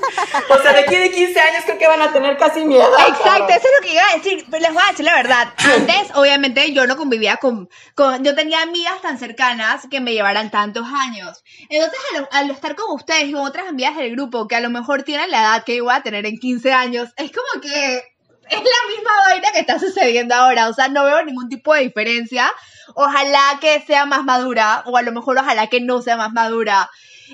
o 0.50 0.62
sea, 0.62 0.74
de 0.74 0.80
aquí 0.82 0.96
de 0.96 1.10
15 1.10 1.40
años 1.40 1.64
creo 1.66 1.78
que 1.80 1.88
van 1.88 2.04
a 2.04 2.14
tener 2.14 2.38
casi 2.38 2.64
miedo. 2.64 2.88
Exacto, 3.08 3.50
eso 3.50 3.68
es 3.68 3.74
lo 3.80 3.88
que 3.88 3.94
iba 3.94 4.04
a 4.08 4.16
decir. 4.16 4.46
Les 4.48 4.74
voy 4.74 4.84
a 4.86 4.92
decir 4.92 5.06
la 5.06 5.16
verdad. 5.16 5.48
Antes, 5.58 6.16
obviamente, 6.16 6.72
yo 6.72 6.86
no 6.86 6.98
convivía 6.98 7.38
con, 7.38 7.68
con 7.96 8.24
yo 8.24 8.36
tenía 8.36 8.62
amigas 8.62 9.02
tan 9.02 9.18
cercanas 9.18 9.88
que 9.90 10.02
me 10.02 10.14
llevaran 10.14 10.52
tantos 10.52 10.86
años. 10.86 11.44
Entonces, 11.70 12.00
al, 12.32 12.52
estar 12.52 12.76
con 12.76 12.94
ustedes 12.94 13.24
y 13.24 13.34
con 13.34 13.42
otras 13.42 13.68
amigas 13.68 13.98
del 13.98 14.12
grupo 14.12 14.48
que 14.48 14.56
a 14.56 14.62
lo 14.62 14.70
mejor 14.70 15.02
tienen 15.02 15.32
la 15.32 15.42
edad 15.42 15.64
que 15.64 15.78
yo 15.78 15.86
voy 15.86 15.96
a 15.96 16.04
tener 16.04 16.28
en 16.28 16.38
15 16.38 16.72
años, 16.72 17.10
es 17.18 17.32
como 17.32 17.62
que 17.62 18.11
es 18.52 18.62
la 18.62 18.96
misma 18.96 19.12
vaina 19.28 19.52
que 19.52 19.60
está 19.60 19.80
sucediendo 19.80 20.36
ahora. 20.36 20.70
O 20.70 20.74
sea, 20.74 20.88
no 20.88 21.06
veo 21.06 21.24
ningún 21.24 21.50
tipo 21.50 21.74
de 21.74 21.82
diferencia. 21.82 22.52
Ojalá 22.96 23.58
que 23.62 23.82
sea 23.82 24.06
más 24.06 24.24
madura, 24.24 24.84
o 24.86 24.98
a 24.98 25.02
lo 25.02 25.12
mejor 25.12 25.38
ojalá 25.38 25.68
que 25.68 25.82
no 25.82 26.02
sea 26.02 26.18
más 26.18 26.34
madura. 26.34 26.90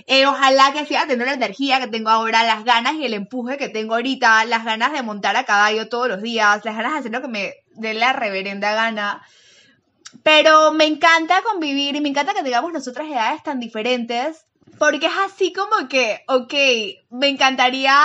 Eh, 0.06 0.28
ojalá 0.28 0.74
que 0.74 0.86
siga 0.86 1.02
teniendo 1.02 1.26
la 1.26 1.34
energía 1.34 1.80
que 1.80 1.88
tengo 1.88 2.10
ahora, 2.10 2.44
las 2.44 2.64
ganas 2.64 2.94
y 2.94 3.06
el 3.06 3.14
empuje 3.14 3.58
que 3.58 3.70
tengo 3.70 3.96
ahorita, 3.96 4.46
las 4.46 4.64
ganas 4.64 4.92
de 4.92 5.02
montar 5.02 5.36
a 5.36 5.46
caballo 5.46 5.90
todos 5.90 6.08
los 6.08 6.22
días, 6.22 6.64
las 6.64 6.76
ganas 6.76 6.94
de 6.94 7.00
hacer 7.00 7.12
lo 7.12 7.22
que 7.22 7.28
me 7.28 7.56
dé 7.72 7.96
la 7.96 8.14
reverenda 8.14 8.74
gana. 8.76 9.24
Pero 10.22 10.72
me 10.72 10.86
encanta 10.86 11.42
convivir 11.42 11.96
y 11.96 12.02
me 12.02 12.10
encanta 12.10 12.34
que 12.34 12.44
tengamos 12.44 12.72
nosotras 12.72 13.08
edades 13.08 13.42
tan 13.42 13.60
diferentes, 13.60 14.46
porque 14.78 15.08
es 15.08 15.14
así 15.26 15.52
como 15.52 15.88
que, 15.88 16.24
ok, 16.28 16.54
me 17.10 17.30
encantaría 17.30 17.98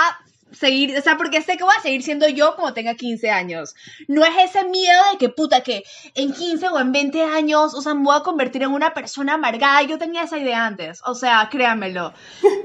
seguir, 0.53 0.97
o 0.97 1.01
sea, 1.01 1.17
porque 1.17 1.41
sé 1.41 1.57
que 1.57 1.63
voy 1.63 1.73
a 1.77 1.81
seguir 1.81 2.03
siendo 2.03 2.27
yo 2.27 2.55
como 2.55 2.73
tenga 2.73 2.95
15 2.95 3.29
años. 3.29 3.75
No 4.07 4.23
es 4.23 4.31
ese 4.49 4.63
miedo 4.65 5.01
de 5.11 5.17
que 5.17 5.29
puta 5.29 5.61
que 5.61 5.83
en 6.15 6.33
15 6.33 6.69
o 6.69 6.79
en 6.79 6.91
20 6.91 7.23
años, 7.23 7.73
o 7.73 7.81
sea, 7.81 7.93
me 7.93 8.03
voy 8.03 8.15
a 8.15 8.23
convertir 8.23 8.63
en 8.63 8.71
una 8.71 8.93
persona 8.93 9.33
amargada. 9.33 9.81
Yo 9.83 9.97
tenía 9.97 10.23
esa 10.23 10.37
idea 10.37 10.65
antes, 10.65 11.01
o 11.05 11.15
sea, 11.15 11.47
créanmelo. 11.51 12.13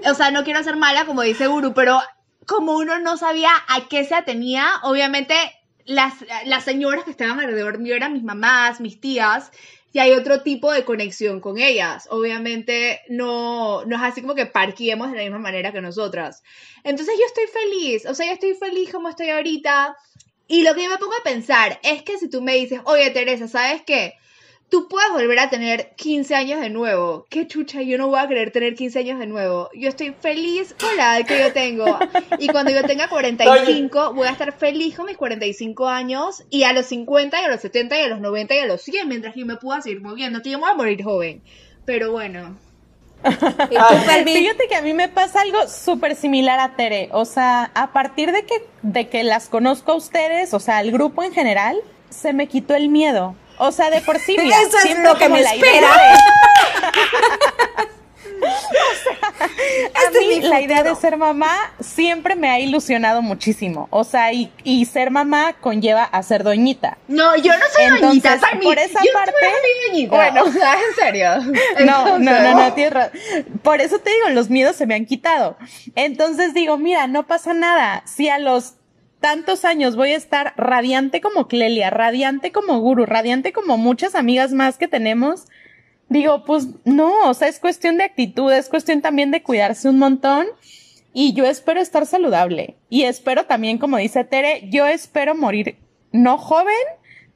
O 0.09 0.15
sea, 0.15 0.31
no 0.31 0.45
quiero 0.45 0.63
ser 0.63 0.77
mala 0.77 1.07
como 1.07 1.23
dice 1.23 1.47
Guru, 1.49 1.75
pero 1.75 2.01
como 2.47 2.77
uno 2.77 2.99
no 2.99 3.17
sabía 3.17 3.51
a 3.69 3.89
qué 3.89 4.05
se 4.05 4.15
atenía, 4.15 4.67
obviamente 4.83 5.35
las, 5.85 6.15
las 6.45 6.65
señoras 6.65 7.05
que 7.05 7.11
estaban 7.11 7.41
alrededor 7.41 7.79
mío 7.79 7.95
eran 7.95 8.13
mis 8.13 8.23
mamás, 8.23 8.81
mis 8.81 9.01
tías, 9.01 9.51
y 9.93 10.01
hay 10.01 10.13
otro 10.13 10.43
tipo 10.43 10.73
de 10.73 10.85
conexión 10.85 11.41
con 11.41 11.59
ellas. 11.59 12.09
Obviamente 12.11 13.01
no, 13.09 13.85
no 13.85 13.97
es 13.97 14.03
así 14.03 14.21
como 14.21 14.35
que 14.35 14.47
parquemos 14.47 15.11
de 15.11 15.17
la 15.17 15.23
misma 15.23 15.39
manera 15.39 15.73
que 15.73 15.81
nosotras. 15.81 16.43
Entonces 16.85 17.15
yo 17.19 17.25
estoy 17.27 17.47
feliz, 17.47 18.07
o 18.07 18.15
sea, 18.15 18.27
yo 18.27 18.33
estoy 18.33 18.55
feliz 18.55 18.91
como 18.91 19.09
estoy 19.09 19.31
ahorita. 19.31 19.97
Y 20.47 20.63
lo 20.63 20.75
que 20.75 20.85
yo 20.85 20.91
me 20.91 20.99
pongo 20.99 21.15
a 21.15 21.25
pensar 21.25 21.79
es 21.83 22.03
que 22.03 22.19
si 22.19 22.29
tú 22.29 22.43
me 22.43 22.55
dices, 22.55 22.81
oye 22.85 23.11
Teresa, 23.11 23.49
¿sabes 23.49 23.83
qué? 23.83 24.15
Tú 24.69 24.89
puedes 24.89 25.11
volver 25.13 25.39
a 25.39 25.51
tener 25.51 25.91
15 25.97 26.35
años 26.35 26.61
de 26.61 26.71
nuevo. 26.71 27.27
Qué 27.31 27.47
chucha, 27.47 27.83
yo 27.83 27.99
no 27.99 28.09
voy 28.09 28.21
a 28.21 28.29
querer 28.29 28.51
tener 28.51 28.75
15 28.75 28.99
años 28.99 29.19
de 29.19 29.27
nuevo. 29.27 29.71
Yo 29.75 29.89
estoy 29.89 30.15
feliz 30.21 30.75
con 30.79 30.97
la 30.97 31.19
edad 31.19 31.27
que 31.27 31.39
yo 31.39 31.53
tengo. 31.53 31.99
Y 32.39 32.49
cuando 32.49 32.71
yo 32.71 32.83
tenga 32.83 33.09
45, 33.09 34.15
voy 34.15 34.27
a 34.27 34.33
estar 34.33 34.53
feliz 34.53 34.97
con 34.97 35.07
mis 35.07 35.17
45 35.17 35.89
años. 35.89 36.45
Y 36.51 36.65
a 36.65 36.73
los 36.73 36.87
50, 36.87 37.41
y 37.41 37.45
a 37.45 37.49
los 37.49 37.61
70, 37.61 37.99
y 37.99 38.03
a 38.03 38.09
los 38.09 38.21
90, 38.21 38.55
y 38.55 38.59
a 38.59 38.67
los 38.67 38.83
100, 38.83 39.09
mientras 39.09 39.35
yo 39.35 39.47
me 39.47 39.57
pueda 39.57 39.81
seguir 39.81 40.01
moviendo. 40.01 40.43
Que 40.43 40.51
yo 40.51 40.59
me 40.59 40.65
voy 40.65 40.73
a 40.73 40.77
morir 40.77 41.03
joven. 41.03 41.43
Pero 41.85 42.13
bueno. 42.13 42.59
Fíjate 43.25 44.69
que 44.69 44.77
a 44.77 44.83
mí 44.83 44.93
me 44.93 45.09
pasa 45.09 45.41
algo 45.41 45.67
súper 45.67 46.15
similar 46.15 46.61
a 46.61 46.77
Tere. 46.77 47.09
O 47.13 47.25
sea, 47.25 47.71
a 47.75 47.93
partir 47.93 48.33
de 48.33 48.45
que, 48.45 48.67
de 48.83 49.09
que 49.09 49.25
las 49.25 49.49
conozco 49.49 49.93
a 49.93 49.97
ustedes, 49.97 50.55
o 50.55 50.61
sea, 50.61 50.79
al 50.79 50.93
grupo 50.93 51.25
en 51.25 51.33
general, 51.33 51.79
se 52.11 52.33
me 52.33 52.47
quitó 52.47 52.75
el 52.75 52.89
miedo. 52.89 53.35
O 53.59 53.73
sea, 53.73 53.91
de 53.91 54.01
por 54.01 54.19
sí, 54.19 54.37
mira, 54.41 54.57
Eso 54.63 54.79
es 54.85 54.99
lo 55.01 55.17
que 55.17 55.29
me 55.29 55.41
espera. 55.41 55.91
o 58.41 58.95
sea, 59.03 59.49
Este 60.07 60.19
es 60.19 60.29
mí 60.29 60.41
la 60.49 60.61
idea 60.61 60.83
de 60.83 60.95
ser 60.95 61.17
mamá 61.17 61.73
siempre 61.81 62.37
me 62.37 62.49
ha 62.51 62.61
ilusionado 62.61 63.23
muchísimo. 63.23 63.89
O 63.91 64.05
sea, 64.05 64.33
y, 64.33 64.53
y 64.65 64.85
ser 64.87 65.11
mamá 65.11 65.55
conlleva 65.61 66.05
a 66.05 66.23
ser 66.23 66.45
doñita. 66.45 66.99
No, 67.09 67.37
yo 67.37 67.53
no 67.57 67.65
soy 67.75 67.85
Entonces, 67.85 68.01
doñita, 68.23 68.39
Palmi. 68.41 68.65
por 68.65 68.79
esa 68.79 69.01
yo 69.05 69.13
parte- 69.13 69.33
no 69.43 69.89
doñita. 69.93 70.15
Bueno. 70.17 70.43
o 70.45 70.53
sea, 70.53 70.75
en 70.75 70.95
serio. 70.95 71.29
No, 71.85 72.05
no, 72.05 72.19
no, 72.19 72.31
Entonces- 72.31 72.55
no, 72.55 72.73
tienes 72.75 72.93
razón. 72.93 73.19
Por 73.63 73.81
eso 73.81 73.99
te 73.99 74.11
digo, 74.11 74.29
los 74.31 74.51
miedos 74.51 74.77
se 74.77 74.87
me 74.87 74.95
han 74.95 75.07
quitado. 75.07 75.57
Entonces 75.95 76.55
digo, 76.55 76.79
mira, 76.79 77.07
no 77.07 77.27
pasa 77.27 77.55
nada. 77.55 78.03
Si 78.07 78.29
a 78.29 78.39
los 78.39 78.75
tantos 79.21 79.65
años 79.65 79.97
voy 79.97 80.13
a 80.13 80.17
estar 80.17 80.55
radiante 80.57 81.21
como 81.21 81.49
Clelia, 81.49 81.91
radiante 81.91 82.53
como 82.53 82.79
Guru, 82.81 83.05
radiante 83.07 83.53
como 83.53 83.77
muchas 83.79 84.15
amigas 84.15 84.53
más 84.53 84.79
que 84.79 84.89
tenemos, 84.89 85.47
digo, 86.09 86.45
pues 86.45 86.67
no, 86.85 87.29
o 87.29 87.35
sea, 87.35 87.49
es 87.49 87.59
cuestión 87.59 87.99
de 87.99 88.05
actitud, 88.05 88.53
es 88.53 88.69
cuestión 88.69 89.01
también 89.03 89.31
de 89.31 89.43
cuidarse 89.43 89.89
un 89.89 89.99
montón. 89.99 90.47
Y 91.13 91.33
yo 91.33 91.47
espero 91.47 91.81
estar 91.81 92.07
saludable. 92.07 92.77
Y 92.91 93.05
espero 93.05 93.47
también, 93.47 93.79
como 93.79 93.97
dice 93.97 94.23
Tere, 94.25 94.69
yo 94.71 94.87
espero 94.87 95.35
morir 95.35 95.77
no 96.13 96.39
joven, 96.39 96.75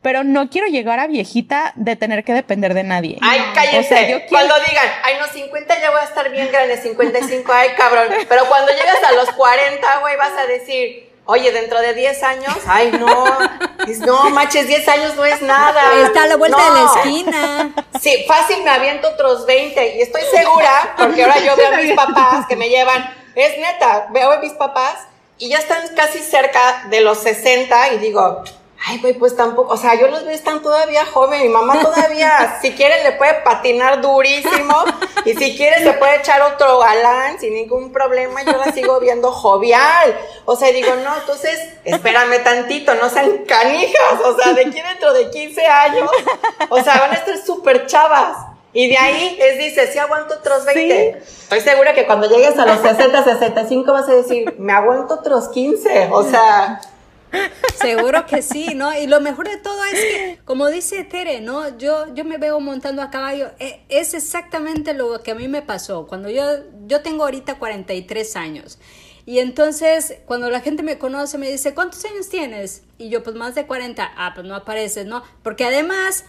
pero 0.02 0.24
no 0.24 0.50
quiero 0.50 0.68
llegar 0.68 1.00
a 1.00 1.06
viejita 1.06 1.72
de 1.76 1.96
tener 1.96 2.22
que 2.22 2.32
depender 2.32 2.74
de 2.74 2.84
nadie. 2.84 3.18
Ay, 3.22 3.40
cállese. 3.54 3.78
O 3.78 3.82
sea, 3.82 4.02
yo 4.08 4.16
quiero- 4.18 4.28
Cuando 4.28 4.54
digan, 4.68 4.86
ay, 5.04 5.14
no, 5.20 5.26
50 5.26 5.80
ya 5.80 5.90
voy 5.90 6.00
a 6.00 6.04
estar 6.04 6.30
bien 6.30 6.48
grande, 6.52 6.76
55, 6.76 7.52
ay, 7.52 7.70
cabrón. 7.76 8.06
Pero 8.28 8.44
cuando 8.48 8.70
llegas 8.72 9.02
a 9.08 9.12
los 9.14 9.30
40, 9.32 9.98
güey, 10.00 10.16
vas 10.16 10.32
a 10.38 10.46
decir, 10.46 11.08
oye, 11.24 11.52
dentro 11.52 11.80
de 11.80 11.94
10 11.94 12.22
años, 12.22 12.56
ay, 12.66 12.92
no, 12.92 13.26
no, 14.06 14.30
manches, 14.30 14.66
10 14.66 14.88
años 14.88 15.16
no 15.16 15.24
es 15.24 15.40
nada. 15.42 16.02
Está 16.04 16.24
a 16.24 16.26
la 16.26 16.36
vuelta 16.36 16.62
de 16.62 16.70
la 16.70 16.92
esquina. 16.94 17.74
Sí, 18.00 18.24
fácil 18.26 18.62
me 18.64 18.70
aviento 18.70 19.08
otros 19.08 19.46
20 19.46 19.96
y 19.96 20.02
estoy 20.02 20.22
segura, 20.30 20.94
porque 20.98 21.22
ahora 21.22 21.38
yo 21.38 21.56
veo 21.56 21.72
a 21.72 21.76
mis 21.76 21.92
papás 21.94 22.46
que 22.46 22.56
me 22.56 22.68
llevan, 22.68 23.14
es 23.34 23.58
neta, 23.58 24.08
veo 24.10 24.32
a 24.32 24.38
mis 24.38 24.52
papás 24.52 25.06
y 25.38 25.48
ya 25.48 25.58
están 25.58 25.94
casi 25.94 26.18
cerca 26.18 26.84
de 26.90 27.00
los 27.00 27.18
60 27.18 27.94
y 27.94 27.98
digo, 27.98 28.42
ay, 28.86 28.98
güey, 29.00 29.14
pues 29.14 29.36
tampoco, 29.36 29.74
o 29.74 29.76
sea, 29.76 29.94
yo 29.94 30.08
los 30.08 30.24
veo, 30.24 30.34
están 30.34 30.60
todavía 30.60 31.06
joven, 31.06 31.42
mi 31.42 31.48
mamá 31.48 31.80
todavía, 31.80 32.58
si 32.62 32.72
quiere 32.72 33.02
le 33.04 33.12
puede 33.12 33.34
patinar 33.34 34.00
durísimo 34.00 34.74
y 35.24 35.34
si 35.34 35.56
quiere 35.56 35.82
se 35.82 35.92
puede 35.92 36.16
echar 36.16 36.42
otro 36.42 36.78
galán 36.78 37.38
sin 37.38 37.54
ningún 37.54 37.92
problema, 37.92 38.42
yo 38.42 38.56
la 38.56 38.72
sigo 38.72 38.98
viendo 39.00 39.30
jovial, 39.30 40.18
o 40.44 40.56
sea, 40.56 40.72
digo, 40.72 40.94
no, 40.96 41.16
entonces, 41.16 41.58
espérame 41.84 42.42
tantito, 42.42 42.94
no 42.94 43.08
sean 43.08 43.44
canijas, 43.46 44.20
o 44.24 44.36
sea, 44.36 44.52
de 44.52 44.66
aquí 44.66 44.80
dentro 44.80 45.12
de 45.12 45.30
15 45.30 45.66
años, 45.66 46.10
o 46.68 46.82
sea, 46.82 46.98
van 46.98 47.12
a 47.12 47.14
estar 47.14 47.38
súper 47.38 47.86
chavas. 47.86 48.36
Y 48.74 48.88
de 48.88 48.96
ahí 48.96 49.38
es, 49.38 49.58
dice, 49.58 49.92
si 49.92 49.98
aguanto 49.98 50.34
otros 50.36 50.64
20. 50.64 51.18
Estoy 51.18 51.60
segura 51.60 51.92
que 51.92 52.06
cuando 52.06 52.26
llegues 52.26 52.58
a 52.58 52.64
los 52.64 52.80
60, 52.80 53.22
65 53.22 53.92
vas 53.92 54.08
a 54.08 54.14
decir, 54.14 54.54
me 54.58 54.72
aguanto 54.72 55.12
otros 55.12 55.50
15. 55.50 56.08
O 56.10 56.22
sea, 56.22 56.80
Seguro 57.80 58.26
que 58.26 58.42
sí, 58.42 58.74
¿no? 58.74 58.96
Y 58.96 59.06
lo 59.06 59.20
mejor 59.20 59.48
de 59.48 59.56
todo 59.56 59.82
es 59.84 59.92
que, 59.92 60.38
como 60.44 60.68
dice 60.68 61.04
Tere, 61.04 61.40
¿no? 61.40 61.76
Yo, 61.78 62.14
yo 62.14 62.24
me 62.24 62.38
veo 62.38 62.60
montando 62.60 63.02
a 63.02 63.10
caballo. 63.10 63.50
E- 63.58 63.80
Es 63.88 64.14
exactamente 64.14 64.94
lo 64.94 65.22
que 65.22 65.30
a 65.32 65.34
mí 65.34 65.48
me 65.48 65.62
pasó. 65.62 66.06
Cuando 66.06 66.28
yo, 66.30 66.44
yo 66.86 67.00
tengo 67.02 67.24
ahorita 67.24 67.58
43 67.58 68.36
años. 68.36 68.78
Y 69.24 69.38
entonces, 69.38 70.16
cuando 70.26 70.50
la 70.50 70.60
gente 70.60 70.82
me 70.82 70.98
conoce, 70.98 71.38
me 71.38 71.50
dice, 71.50 71.74
¿cuántos 71.74 72.04
años 72.04 72.28
tienes? 72.28 72.82
Y 72.98 73.08
yo, 73.08 73.22
pues 73.22 73.36
más 73.36 73.54
de 73.54 73.66
40. 73.66 74.12
Ah, 74.16 74.32
pues 74.34 74.46
no 74.46 74.54
apareces, 74.56 75.06
¿no? 75.06 75.22
Porque 75.42 75.64
además, 75.64 76.24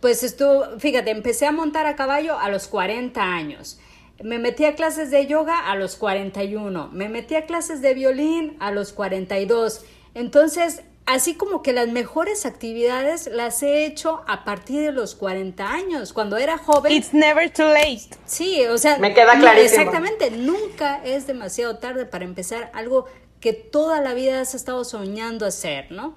pues 0.00 0.22
estuvo, 0.22 0.78
fíjate, 0.78 1.10
empecé 1.10 1.46
a 1.46 1.52
montar 1.52 1.86
a 1.86 1.96
caballo 1.96 2.38
a 2.38 2.48
los 2.50 2.68
40 2.68 3.22
años. 3.22 3.78
Me 4.22 4.38
metí 4.38 4.64
a 4.64 4.74
clases 4.74 5.10
de 5.10 5.26
yoga 5.26 5.70
a 5.70 5.76
los 5.76 5.96
41. 5.96 6.90
Me 6.92 7.08
metí 7.08 7.34
a 7.36 7.46
clases 7.46 7.80
de 7.82 7.94
violín 7.94 8.56
a 8.60 8.70
los 8.72 8.92
42. 8.92 9.82
Entonces, 10.14 10.82
así 11.06 11.34
como 11.34 11.62
que 11.62 11.72
las 11.72 11.88
mejores 11.88 12.44
actividades 12.44 13.28
las 13.32 13.62
he 13.62 13.84
hecho 13.86 14.22
a 14.26 14.44
partir 14.44 14.80
de 14.82 14.92
los 14.92 15.14
40 15.14 15.70
años. 15.72 16.12
Cuando 16.12 16.36
era 16.36 16.58
joven, 16.58 16.92
It's 16.92 17.12
never 17.14 17.48
too 17.52 17.68
late. 17.68 18.08
Sí, 18.26 18.64
o 18.66 18.76
sea, 18.76 18.98
Me 18.98 19.14
queda 19.14 19.38
clarísimo. 19.38 19.82
Exactamente, 19.82 20.30
nunca 20.32 21.00
es 21.04 21.26
demasiado 21.26 21.78
tarde 21.78 22.04
para 22.04 22.24
empezar 22.24 22.70
algo 22.74 23.06
que 23.40 23.52
toda 23.52 24.00
la 24.00 24.14
vida 24.14 24.40
has 24.40 24.54
estado 24.56 24.84
soñando 24.84 25.46
hacer, 25.46 25.92
¿no? 25.92 26.16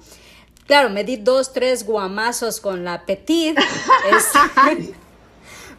Claro, 0.65 0.89
me 0.89 1.03
di 1.03 1.17
dos, 1.17 1.53
tres 1.53 1.85
guamazos 1.85 2.59
con 2.61 2.83
la 2.83 3.05
petit, 3.05 3.57
es- 4.11 4.91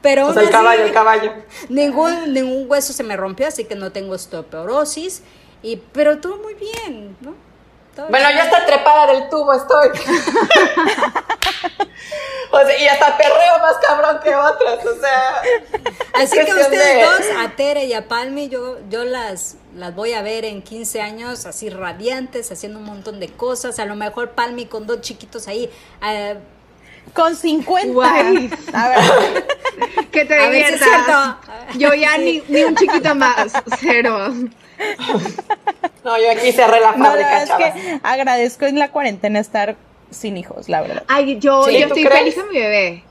pero 0.03 0.27
o 0.27 0.33
sea, 0.33 0.43
el 0.43 0.49
así, 0.49 0.53
caballo, 0.57 0.85
el 0.85 0.93
caballo. 0.93 1.33
Ningún, 1.69 2.33
ningún 2.35 2.67
hueso 2.71 2.93
se 2.93 3.03
me 3.03 3.17
rompió, 3.17 3.47
así 3.49 3.65
que 3.65 3.75
no 3.77 3.93
tengo 3.93 4.15
osteoporosis, 4.15 5.23
y, 5.63 5.77
pero 5.77 6.19
todo 6.19 6.37
muy 6.39 6.55
bien, 6.55 7.17
¿no? 7.21 7.35
Todo 7.95 8.09
Bueno, 8.09 8.27
bien. 8.29 8.39
yo 8.39 8.45
hasta 8.45 8.65
trepada 8.67 9.07
del 9.13 9.29
tubo 9.29 9.53
estoy. 9.53 9.89
o 12.51 12.59
sea, 12.67 12.79
y 12.79 12.87
hasta 12.89 13.17
perreo 13.17 13.59
más 13.61 13.77
cabrón 13.87 14.19
que 14.23 14.35
otras. 14.35 14.85
O 14.87 15.01
sea, 15.01 15.43
Así 16.15 16.37
que 16.45 16.53
ustedes 16.53 16.71
de- 16.97 17.03
dos, 17.03 17.21
a 17.39 17.51
Tere 17.57 17.85
y 17.85 17.93
a 17.95 18.09
Palmi, 18.09 18.49
yo, 18.49 18.79
yo 18.91 19.05
las, 19.05 19.57
las 19.77 19.95
voy 19.95 20.13
a 20.15 20.23
ver 20.23 20.45
en 20.45 20.63
15 20.63 21.01
años 21.01 21.47
así 21.47 21.71
radiantes, 21.71 22.51
haciendo 22.53 22.79
un 22.79 22.85
montón 22.87 23.21
de 23.21 23.29
cosas. 23.29 23.79
A 23.79 23.85
lo 23.85 23.95
mejor 23.95 24.31
Palmi 24.31 24.67
con 24.67 24.87
dos 24.87 25.01
chiquitos 25.01 25.49
ahí. 25.49 25.71
eh, 26.07 26.37
Con 27.15 27.35
50. 27.37 27.93
Guay. 27.93 28.51
A 28.75 28.89
ver, 28.89 28.99
Que 30.11 30.25
te 30.25 30.35
A 30.35 30.49
ver 30.49 30.67
si 30.67 30.75
es 30.75 30.81
diviertas. 30.81 31.37
Yo 31.79 31.95
ya 31.95 32.19
ni, 32.19 32.43
ni 32.49 32.65
un 32.65 32.75
chiquito 32.77 33.15
más, 33.15 33.53
cero. 33.81 34.33
No, 36.05 36.19
yo 36.19 36.31
aquí 36.33 36.53
cerré 36.53 36.81
la 36.81 36.93
no, 36.93 37.05
la 37.05 37.11
fábrica, 37.11 37.29
verdad 37.31 37.47
chavas. 37.47 37.77
es 37.77 37.83
que 37.85 38.01
agradezco 38.03 38.67
en 38.67 38.79
la 38.79 38.91
cuarentena 38.91 39.39
estar 39.39 39.77
sin 40.11 40.37
hijos, 40.37 40.69
la 40.69 40.81
verdad. 40.83 41.05
Ay, 41.09 41.39
yo, 41.39 41.65
Sí, 41.65 41.75
yo 41.75 41.89
¿tú 41.89 41.95
estoy 41.95 42.05
crees? 42.05 42.19
feliz 42.21 42.35
con 42.35 42.49
mi 42.51 42.59
bebé. 42.59 43.05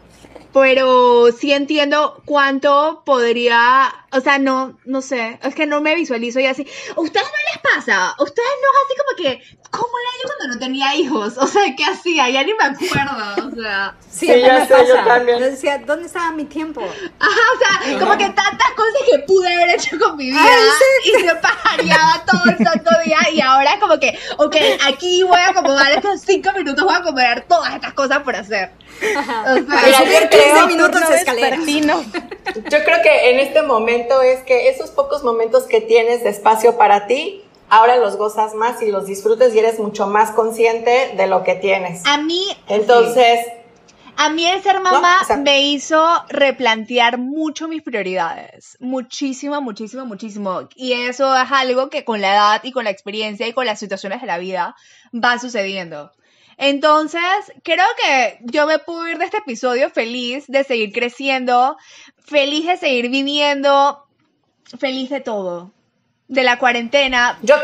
Pero 0.54 1.32
sí 1.32 1.54
entiendo 1.54 2.22
cuánto 2.26 3.04
podría, 3.06 3.94
o 4.12 4.20
sea, 4.20 4.38
no, 4.38 4.78
no 4.86 5.02
sé, 5.02 5.40
es 5.44 5.56
que 5.56 5.66
no 5.66 5.80
me 5.82 5.96
visualizo 5.96 6.40
y 6.40 6.46
así. 6.46 6.68
¿A 6.96 7.00
ustedes 7.00 7.26
no 7.26 7.38
les 7.54 7.76
pasa? 7.76 8.10
¿A 8.10 8.24
ustedes 8.24 8.50
no 8.62 8.68
es 8.68 8.86
así 8.86 8.98
como 8.98 9.18
que, 9.18 9.62
¿cómo 9.72 9.88
era 9.88 10.10
yo 10.22 10.28
cuando 10.28 10.54
no 10.54 10.60
tenía 10.60 10.96
hijos? 10.96 11.38
O 11.38 11.48
sea, 11.48 11.64
¿qué 11.76 11.86
hacía? 11.86 12.30
Ya 12.30 12.44
ni 12.44 12.54
me 12.54 12.64
acuerdo, 12.66 13.48
o 13.48 13.62
sea. 13.62 13.96
sí, 14.10 14.26
Sí, 14.26 14.32
a 14.32 14.36
mí 14.36 14.42
ya 14.42 14.60
me 14.60 14.68
sé, 14.68 14.88
yo 14.88 14.96
también. 15.06 15.40
Yo 15.40 15.46
decía, 15.46 15.78
¿dónde 15.80 16.06
estaba 16.06 16.32
mi 16.32 16.46
tiempo? 16.46 16.82
Ajá, 16.82 17.42
o 17.56 17.88
sea, 17.88 18.00
como 18.00 18.18
que 18.18 18.26
tantas 18.26 18.72
cosas 18.76 19.02
que 19.10 19.20
pude 19.20 19.54
haber 19.54 19.76
hecho 19.76 19.98
con 19.98 20.18
mi 20.18 20.32
vida 20.32 20.42
Ay, 20.44 21.12
y 21.12 21.26
se 21.26 21.36
pajareaba 21.36 22.26
todo 22.30 22.52
el 22.52 22.58
santo 22.58 22.92
día 23.06 23.18
y 23.34 23.42
ahora 23.42 23.80
como 23.80 24.00
que, 24.00 24.18
ok, 24.38 24.56
aquí 24.86 25.24
voy 25.24 25.40
a 25.40 25.50
acomodar 25.50 25.92
estos 25.94 26.22
cinco 26.22 26.52
minutos, 26.54 26.84
voy 26.84 26.94
a 26.94 26.98
acomodar 26.98 27.46
todas 27.48 27.74
estas 27.76 27.94
cosas 27.94 28.20
por 28.20 28.36
hacer. 28.36 28.72
O 29.00 29.54
sea, 29.70 29.98
subir 29.98 30.14
yo 30.24 30.30
15 30.30 30.30
creo- 30.30 30.68
minutos 30.68 30.92
Turno 30.92 31.10
de 31.10 31.16
escalera. 31.18 31.50
vespertino. 31.58 32.04
Yo 32.70 32.84
creo 32.84 33.02
que 33.02 33.32
en 33.32 33.40
este 33.40 33.62
momento 33.62 34.22
es 34.22 34.42
que 34.44 34.70
esos 34.70 34.92
pocos 34.92 35.24
momentos 35.24 35.64
que 35.64 35.82
tienes 35.82 36.24
de 36.24 36.30
espacio 36.30 36.78
para 36.78 37.08
ti, 37.08 37.44
ahora 37.70 37.96
los 37.98 38.18
gozas 38.18 38.54
más 38.56 38.82
y 38.82 38.92
los 38.92 39.06
disfrutes 39.06 39.54
y 39.56 39.60
eres 39.60 39.80
mucho 39.80 40.08
más 40.08 40.32
consciente 40.32 41.14
de 41.16 41.28
lo 41.28 41.44
que 41.44 41.56
tienes. 41.56 42.06
a 42.06 42.18
mí, 42.18 42.46
Entonces, 42.68 43.40
A 44.18 44.30
mí 44.30 44.46
el 44.46 44.62
ser 44.62 44.82
mamá 44.82 45.16
No, 45.18 45.22
o 45.22 45.26
sea- 45.26 45.38
me 45.38 45.62
hizo 45.64 46.06
replantear 46.30 47.18
mucho 47.18 47.68
mis 47.70 47.82
prioridades. 47.82 48.78
Muchísimo, 48.80 49.62
muchísimo, 49.62 50.06
muchísimo. 50.06 50.68
Y 50.76 50.94
eso 50.94 51.34
es 51.36 51.50
algo 51.52 51.90
que 51.90 52.04
con 52.04 52.22
la 52.22 52.34
edad 52.34 52.60
y 52.64 52.72
con 52.72 52.84
la 52.84 52.90
experiencia 52.92 53.48
y 53.48 53.54
con 53.54 53.66
las 53.66 53.80
situaciones 53.80 54.20
de 54.22 54.28
la 54.28 54.38
vida 54.38 54.76
va 55.14 55.40
sucediendo. 55.40 56.12
Entonces, 56.64 57.24
creo 57.64 57.88
que 57.98 58.38
yo 58.42 58.68
me 58.68 58.78
puedo 58.78 59.08
ir 59.08 59.18
de 59.18 59.26
este 59.26 59.38
episodio 59.38 59.90
feliz 59.90 60.46
de 60.48 60.64
seguir 60.64 60.94
creciendo, 60.94 61.76
feliz 62.24 62.68
de 62.68 62.78
seguir 62.78 63.10
viviendo, 63.10 64.06
feliz 64.80 65.10
de 65.10 65.22
todo. 65.22 65.72
De 66.28 66.44
la 66.44 66.60
cuarentena. 66.60 67.40
yo, 67.42 67.56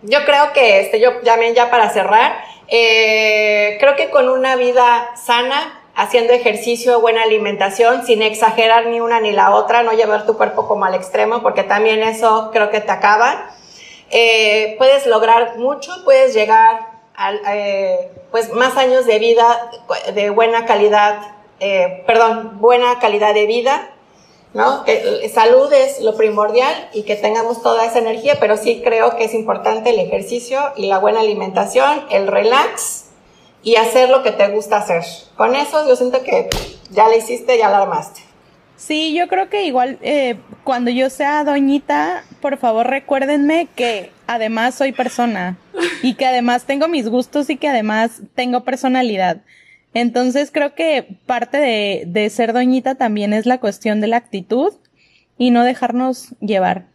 yo 0.00 0.24
creo 0.24 0.54
que, 0.54 0.80
este, 0.80 1.00
yo 1.00 1.20
también 1.20 1.54
ya 1.54 1.70
para 1.70 1.90
cerrar, 1.90 2.42
eh, 2.68 3.76
creo 3.78 3.94
que 3.94 4.08
con 4.08 4.30
una 4.30 4.56
vida 4.56 5.10
sana, 5.22 5.82
haciendo 5.94 6.32
ejercicio, 6.32 7.02
buena 7.02 7.24
alimentación, 7.24 8.06
sin 8.06 8.22
exagerar 8.22 8.86
ni 8.86 9.00
una 9.00 9.20
ni 9.20 9.32
la 9.32 9.54
otra, 9.54 9.82
no 9.82 9.92
llevar 9.92 10.24
tu 10.24 10.38
cuerpo 10.38 10.66
como 10.66 10.86
al 10.86 10.94
extremo, 10.94 11.42
porque 11.42 11.62
también 11.62 12.02
eso 12.02 12.48
creo 12.54 12.70
que 12.70 12.80
te 12.80 12.90
acaba. 12.90 13.50
Eh, 14.10 14.76
puedes 14.78 15.06
lograr 15.06 15.58
mucho, 15.58 15.92
puedes 16.04 16.32
llegar 16.32 16.93
a 17.16 17.32
pues 18.30 18.52
más 18.52 18.76
años 18.76 19.06
de 19.06 19.18
vida 19.18 19.70
de 20.14 20.30
buena 20.30 20.66
calidad, 20.66 21.20
eh, 21.60 22.02
perdón, 22.06 22.58
buena 22.60 22.98
calidad 22.98 23.32
de 23.32 23.46
vida, 23.46 23.90
¿no? 24.54 24.84
Que, 24.84 25.28
salud 25.32 25.72
es 25.72 26.00
lo 26.00 26.16
primordial 26.16 26.88
y 26.92 27.02
que 27.02 27.16
tengamos 27.16 27.62
toda 27.62 27.84
esa 27.84 27.98
energía, 27.98 28.38
pero 28.40 28.56
sí 28.56 28.82
creo 28.84 29.16
que 29.16 29.24
es 29.24 29.34
importante 29.34 29.90
el 29.90 30.00
ejercicio 30.00 30.60
y 30.76 30.86
la 30.86 30.98
buena 30.98 31.20
alimentación, 31.20 32.04
el 32.10 32.26
relax 32.26 33.06
y 33.62 33.76
hacer 33.76 34.10
lo 34.10 34.22
que 34.22 34.32
te 34.32 34.48
gusta 34.48 34.78
hacer. 34.78 35.04
Con 35.36 35.54
eso 35.54 35.86
yo 35.88 35.96
siento 35.96 36.22
que 36.22 36.48
ya 36.90 37.08
la 37.08 37.16
hiciste, 37.16 37.56
ya 37.58 37.68
la 37.68 37.82
armaste. 37.82 38.22
Sí, 38.76 39.14
yo 39.14 39.28
creo 39.28 39.48
que 39.48 39.64
igual, 39.64 39.98
eh, 40.02 40.36
cuando 40.64 40.90
yo 40.90 41.08
sea 41.08 41.44
doñita, 41.44 42.24
por 42.40 42.58
favor 42.58 42.88
recuérdenme 42.88 43.68
que 43.76 44.10
además 44.26 44.74
soy 44.74 44.92
persona 44.92 45.56
y 46.02 46.14
que 46.14 46.26
además 46.26 46.64
tengo 46.64 46.88
mis 46.88 47.08
gustos 47.08 47.50
y 47.50 47.56
que 47.56 47.68
además 47.68 48.22
tengo 48.34 48.64
personalidad. 48.64 49.42
Entonces 49.92 50.50
creo 50.52 50.74
que 50.74 51.18
parte 51.26 51.58
de, 51.58 52.04
de 52.06 52.28
ser 52.30 52.52
doñita 52.52 52.96
también 52.96 53.32
es 53.32 53.46
la 53.46 53.58
cuestión 53.58 54.00
de 54.00 54.08
la 54.08 54.16
actitud 54.16 54.72
y 55.38 55.50
no 55.50 55.64
dejarnos 55.64 56.34
llevar 56.40 56.86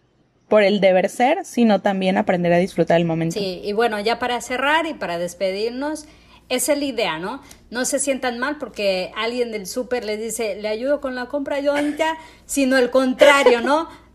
por 0.49 0.63
el 0.63 0.81
deber 0.81 1.09
ser, 1.09 1.45
sino 1.45 1.79
también 1.81 2.17
aprender 2.17 2.51
a 2.51 2.57
disfrutar 2.57 2.99
el 2.99 3.05
momento. 3.05 3.39
Sí, 3.39 3.61
y 3.63 3.71
bueno, 3.73 3.99
ya 3.99 4.19
para 4.19 4.41
cerrar 4.41 4.87
y 4.87 4.95
para 4.95 5.17
despedirnos, 5.17 6.05
esa 6.49 6.73
es 6.73 6.79
la 6.79 6.85
idea, 6.85 7.19
¿no? 7.19 7.41
No 7.69 7.85
se 7.85 7.99
sientan 7.99 8.39
mal 8.39 8.57
porque 8.57 9.11
alguien 9.15 9.51
del 9.51 9.67
súper 9.67 10.03
les 10.03 10.19
dice, 10.19 10.55
le 10.59 10.67
ayudo 10.67 10.99
con 10.99 11.13
la 11.13 11.27
compra, 11.27 11.61
doñita, 11.61 12.17
sino 12.45 12.77
el 12.77 12.89
contrario, 12.89 13.61
¿no? 13.61 13.87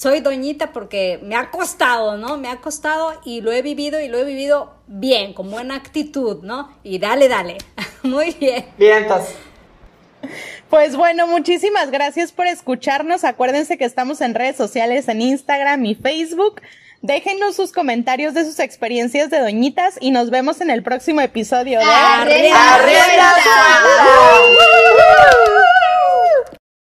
Soy 0.00 0.20
doñita 0.20 0.72
porque 0.72 1.20
me 1.22 1.36
ha 1.36 1.50
costado, 1.50 2.16
¿no? 2.16 2.38
Me 2.38 2.48
ha 2.48 2.56
costado 2.56 3.20
y 3.22 3.42
lo 3.42 3.52
he 3.52 3.60
vivido 3.60 4.00
y 4.00 4.08
lo 4.08 4.16
he 4.16 4.24
vivido 4.24 4.72
bien, 4.86 5.34
con 5.34 5.50
buena 5.50 5.74
actitud, 5.74 6.42
¿no? 6.42 6.74
Y 6.82 6.98
dale, 6.98 7.28
dale. 7.28 7.58
Muy 8.02 8.34
bien. 8.40 8.64
Bien, 8.78 9.02
entonces. 9.02 9.34
Pues 10.70 10.96
bueno, 10.96 11.26
muchísimas 11.26 11.90
gracias 11.90 12.32
por 12.32 12.46
escucharnos. 12.46 13.24
Acuérdense 13.24 13.76
que 13.76 13.84
estamos 13.84 14.22
en 14.22 14.34
redes 14.34 14.56
sociales, 14.56 15.06
en 15.08 15.20
Instagram 15.20 15.84
y 15.84 15.94
Facebook. 15.96 16.62
Déjenos 17.02 17.56
sus 17.56 17.70
comentarios 17.70 18.32
de 18.32 18.46
sus 18.46 18.58
experiencias 18.58 19.28
de 19.28 19.40
doñitas 19.40 19.98
y 20.00 20.12
nos 20.12 20.30
vemos 20.30 20.62
en 20.62 20.70
el 20.70 20.82
próximo 20.82 21.20
episodio 21.20 21.78
de 21.78 21.84
Arriba, 21.84 22.74
¡Arriba, 22.74 22.74
Arriba! 22.74 23.34